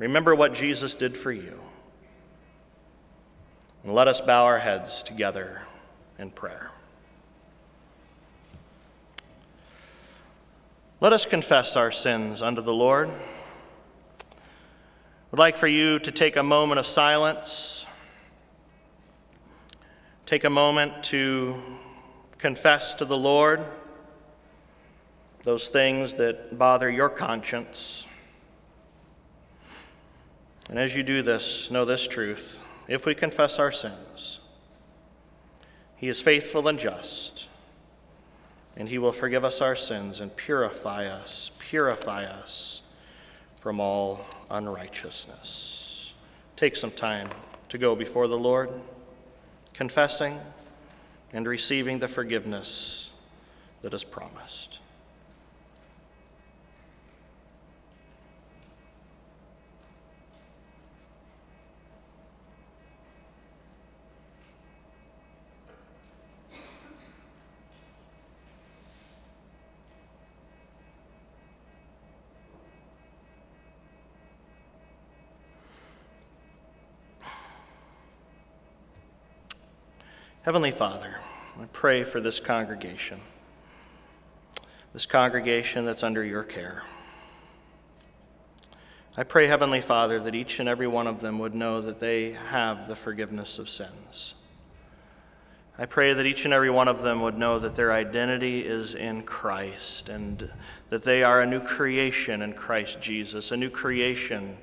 Remember 0.03 0.35
what 0.35 0.53
Jesus 0.53 0.95
did 0.95 1.17
for 1.17 1.31
you. 1.31 1.57
And 3.83 3.93
let 3.93 4.09
us 4.09 4.19
bow 4.19 4.43
our 4.43 4.59
heads 4.59 5.01
together 5.01 5.61
in 6.19 6.29
prayer. 6.29 6.71
Let 10.99 11.13
us 11.13 11.25
confess 11.25 11.77
our 11.77 11.89
sins 11.89 12.41
unto 12.41 12.61
the 12.61 12.73
Lord. 12.73 13.09
I'd 15.31 15.39
like 15.39 15.57
for 15.57 15.67
you 15.67 15.99
to 15.99 16.11
take 16.11 16.35
a 16.35 16.43
moment 16.43 16.79
of 16.79 16.85
silence, 16.85 17.85
take 20.25 20.43
a 20.43 20.49
moment 20.49 21.01
to 21.05 21.61
confess 22.39 22.93
to 22.95 23.05
the 23.05 23.17
Lord 23.17 23.61
those 25.43 25.69
things 25.69 26.15
that 26.15 26.57
bother 26.57 26.89
your 26.89 27.09
conscience. 27.09 28.05
And 30.69 30.79
as 30.79 30.95
you 30.95 31.03
do 31.03 31.21
this, 31.21 31.69
know 31.69 31.85
this 31.85 32.07
truth 32.07 32.59
if 32.87 33.05
we 33.05 33.15
confess 33.15 33.59
our 33.59 33.71
sins, 33.71 34.39
He 35.95 36.09
is 36.09 36.19
faithful 36.19 36.67
and 36.67 36.77
just, 36.77 37.47
and 38.75 38.89
He 38.89 38.97
will 38.97 39.11
forgive 39.11 39.45
us 39.45 39.61
our 39.61 39.75
sins 39.75 40.19
and 40.19 40.35
purify 40.35 41.05
us, 41.05 41.51
purify 41.59 42.25
us 42.25 42.81
from 43.59 43.79
all 43.79 44.25
unrighteousness. 44.49 46.13
Take 46.55 46.75
some 46.75 46.91
time 46.91 47.29
to 47.69 47.77
go 47.77 47.95
before 47.95 48.27
the 48.27 48.37
Lord, 48.37 48.69
confessing 49.73 50.39
and 51.31 51.47
receiving 51.47 51.99
the 51.99 52.07
forgiveness 52.07 53.09
that 53.81 53.93
is 53.93 54.03
promised. 54.03 54.79
Heavenly 80.43 80.71
Father, 80.71 81.21
I 81.57 81.67
pray 81.71 82.03
for 82.03 82.19
this 82.19 82.41
congregation, 82.41 83.21
this 84.91 85.05
congregation 85.05 85.85
that's 85.85 86.03
under 86.03 86.21
your 86.21 86.43
care. 86.43 86.83
I 89.15 89.23
pray, 89.23 89.47
Heavenly 89.47 89.79
Father, 89.79 90.19
that 90.19 90.35
each 90.35 90.59
and 90.59 90.67
every 90.67 90.85
one 90.85 91.07
of 91.07 91.21
them 91.21 91.39
would 91.39 91.55
know 91.55 91.79
that 91.79 92.01
they 92.01 92.31
have 92.31 92.89
the 92.89 92.95
forgiveness 92.97 93.57
of 93.57 93.69
sins. 93.69 94.33
I 95.79 95.85
pray 95.85 96.13
that 96.13 96.25
each 96.25 96.43
and 96.43 96.53
every 96.53 96.69
one 96.69 96.89
of 96.89 97.03
them 97.03 97.21
would 97.21 97.37
know 97.37 97.57
that 97.57 97.75
their 97.75 97.93
identity 97.93 98.67
is 98.67 98.95
in 98.95 99.23
Christ 99.23 100.09
and 100.09 100.51
that 100.89 101.03
they 101.03 101.23
are 101.23 101.39
a 101.39 101.47
new 101.47 101.61
creation 101.61 102.41
in 102.41 102.51
Christ 102.51 102.99
Jesus, 102.99 103.53
a 103.53 103.55
new 103.55 103.69
creation, 103.69 104.57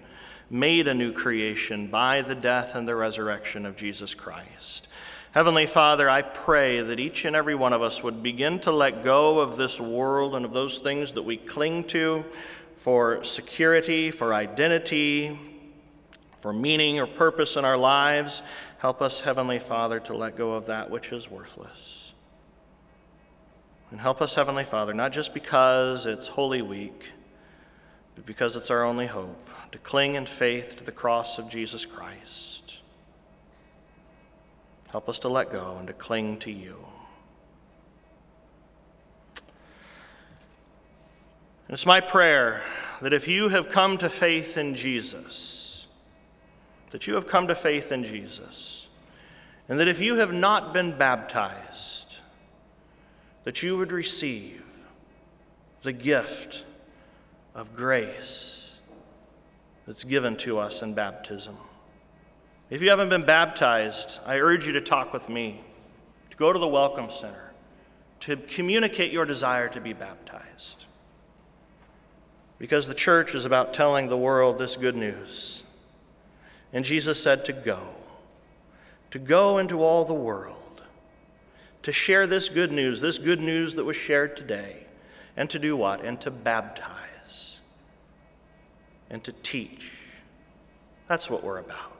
made 0.51 0.87
a 0.87 0.93
new 0.93 1.11
creation 1.11 1.87
by 1.87 2.21
the 2.21 2.35
death 2.35 2.75
and 2.75 2.87
the 2.87 2.97
resurrection 2.97 3.65
of 3.65 3.77
Jesus 3.77 4.13
Christ. 4.13 4.87
Heavenly 5.33 5.67
Father, 5.67 6.11
I 6.11 6.23
pray 6.23 6.81
that 6.81 6.99
each 6.99 7.25
and 7.25 7.37
every 7.37 7.55
one 7.55 7.73
of 7.73 7.83
us 7.83 8.03
would 8.03 8.21
begin 8.21 8.59
to 8.61 8.73
let 8.73 9.05
go 9.05 9.39
of 9.39 9.57
this 9.57 9.81
world 9.81 10.35
and 10.35 10.45
of 10.45 10.53
those 10.53 10.81
things 10.81 11.13
that 11.13 11.23
we 11.23 11.37
cling 11.37 11.85
to 11.85 12.25
for 12.75 13.23
security, 13.23 14.11
for 14.11 14.35
identity, 14.35 15.39
for 16.41 16.53
meaning 16.53 16.99
or 16.99 17.07
purpose 17.07 17.55
in 17.55 17.65
our 17.65 17.77
lives. 17.77 18.43
Help 18.79 19.01
us, 19.01 19.21
Heavenly 19.21 19.61
Father, 19.61 20.01
to 20.01 20.17
let 20.17 20.37
go 20.37 20.55
of 20.55 20.67
that 20.67 20.91
which 20.91 21.13
is 21.13 21.31
worthless. 21.31 22.13
And 23.93 24.01
help 24.01 24.21
us, 24.21 24.35
Heavenly 24.35 24.65
Father, 24.65 24.93
not 24.93 25.13
just 25.13 25.33
because 25.33 26.07
it's 26.07 26.27
Holy 26.27 26.63
Week, 26.63 27.11
but 28.17 28.27
because 28.27 28.57
it's 28.57 28.71
our 28.71 28.83
only 28.83 29.07
hope, 29.07 29.49
to 29.71 29.79
cling 29.79 30.17
in 30.17 30.27
faith 30.27 30.75
to 30.79 30.85
the 30.85 30.91
cross 30.91 31.39
of 31.39 31.49
Jesus 31.49 31.85
Christ. 31.85 32.50
Help 34.93 35.09
us 35.09 35.19
to 35.21 35.29
let 35.29 35.51
go 35.51 35.77
and 35.79 35.87
to 35.87 35.93
cling 35.93 36.39
to 36.39 36.51
you. 36.51 36.77
And 41.69 41.75
It's 41.75 41.87
my 41.87 42.01
prayer 42.01 42.63
that 43.01 43.13
if 43.13 43.29
you 43.29 43.49
have 43.51 43.71
come 43.71 43.97
to 43.99 44.11
faith 44.11 44.59
in 44.59 44.75
Jesus, 44.75 45.87
that 46.91 47.07
you 47.07 47.15
have 47.15 47.29
come 47.29 47.47
to 47.47 47.55
faith 47.55 47.93
in 47.93 48.03
Jesus, 48.03 48.89
and 49.69 49.79
that 49.79 49.87
if 49.87 50.01
you 50.01 50.17
have 50.17 50.33
not 50.33 50.73
been 50.73 50.99
baptized, 50.99 52.17
that 53.45 53.63
you 53.63 53.79
would 53.79 53.93
receive 53.93 54.65
the 55.83 55.93
gift 55.93 56.65
of 57.55 57.77
grace 57.77 58.79
that's 59.87 60.03
given 60.03 60.37
to 60.39 60.59
us 60.59 60.83
in 60.83 60.95
baptism. 60.95 61.57
If 62.71 62.83
you 62.83 62.91
haven't 62.91 63.09
been 63.09 63.25
baptized, 63.25 64.21
I 64.25 64.39
urge 64.39 64.65
you 64.65 64.73
to 64.75 64.81
talk 64.81 65.13
with 65.13 65.29
me, 65.29 65.61
to 66.31 66.37
go 66.37 66.53
to 66.53 66.59
the 66.59 66.69
Welcome 66.69 67.11
Center, 67.11 67.51
to 68.21 68.37
communicate 68.37 69.11
your 69.11 69.25
desire 69.25 69.69
to 69.71 69.81
be 69.81 69.93
baptized. 69.93 70.85
Because 72.61 72.87
the 72.87 72.95
church 72.95 73.35
is 73.35 73.45
about 73.45 73.75
telling 73.75 74.09
the 74.09 74.17
world 74.17 74.59
this 74.59 74.77
good 74.77 74.95
news. 74.95 75.65
And 76.73 76.85
Jesus 76.85 77.21
said 77.21 77.45
to 77.47 77.53
go, 77.53 77.89
to 79.11 79.19
go 79.19 79.59
into 79.59 79.83
all 79.83 80.05
the 80.05 80.15
world, 80.15 80.83
to 81.83 81.91
share 81.91 82.25
this 82.29 82.49
good 82.49 82.71
news, 82.71 83.01
this 83.01 83.19
good 83.19 83.41
news 83.41 83.75
that 83.75 83.85
was 83.85 83.97
shared 83.97 84.37
today, 84.37 84.87
and 85.37 85.51
to 85.51 85.59
do 85.59 85.77
what? 85.77 86.05
And 86.05 86.21
to 86.21 86.31
baptize, 86.31 87.63
and 89.09 89.25
to 89.25 89.33
teach. 89.33 89.91
That's 91.09 91.29
what 91.29 91.43
we're 91.43 91.59
about. 91.59 92.00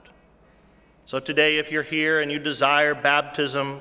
So 1.11 1.19
today, 1.19 1.59
if 1.59 1.73
you're 1.73 1.83
here 1.83 2.21
and 2.21 2.31
you 2.31 2.39
desire 2.39 2.95
baptism, 2.95 3.81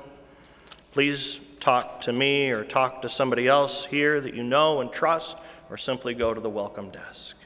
please 0.90 1.38
talk 1.60 2.02
to 2.02 2.12
me 2.12 2.50
or 2.50 2.64
talk 2.64 3.02
to 3.02 3.08
somebody 3.08 3.46
else 3.46 3.86
here 3.86 4.20
that 4.20 4.34
you 4.34 4.42
know 4.42 4.80
and 4.80 4.90
trust 4.90 5.36
or 5.70 5.76
simply 5.76 6.12
go 6.12 6.34
to 6.34 6.40
the 6.40 6.50
welcome 6.50 6.90
desk. 6.90 7.36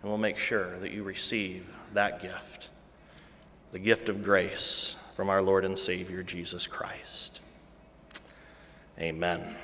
And 0.00 0.10
we'll 0.10 0.16
make 0.16 0.38
sure 0.38 0.78
that 0.78 0.90
you 0.90 1.02
receive 1.02 1.66
that 1.92 2.22
gift 2.22 2.70
the 3.72 3.78
gift 3.78 4.08
of 4.08 4.22
grace 4.22 4.96
from 5.14 5.28
our 5.28 5.42
Lord 5.42 5.66
and 5.66 5.78
Savior, 5.78 6.22
Jesus 6.22 6.66
Christ. 6.66 7.42
Amen. 8.98 9.54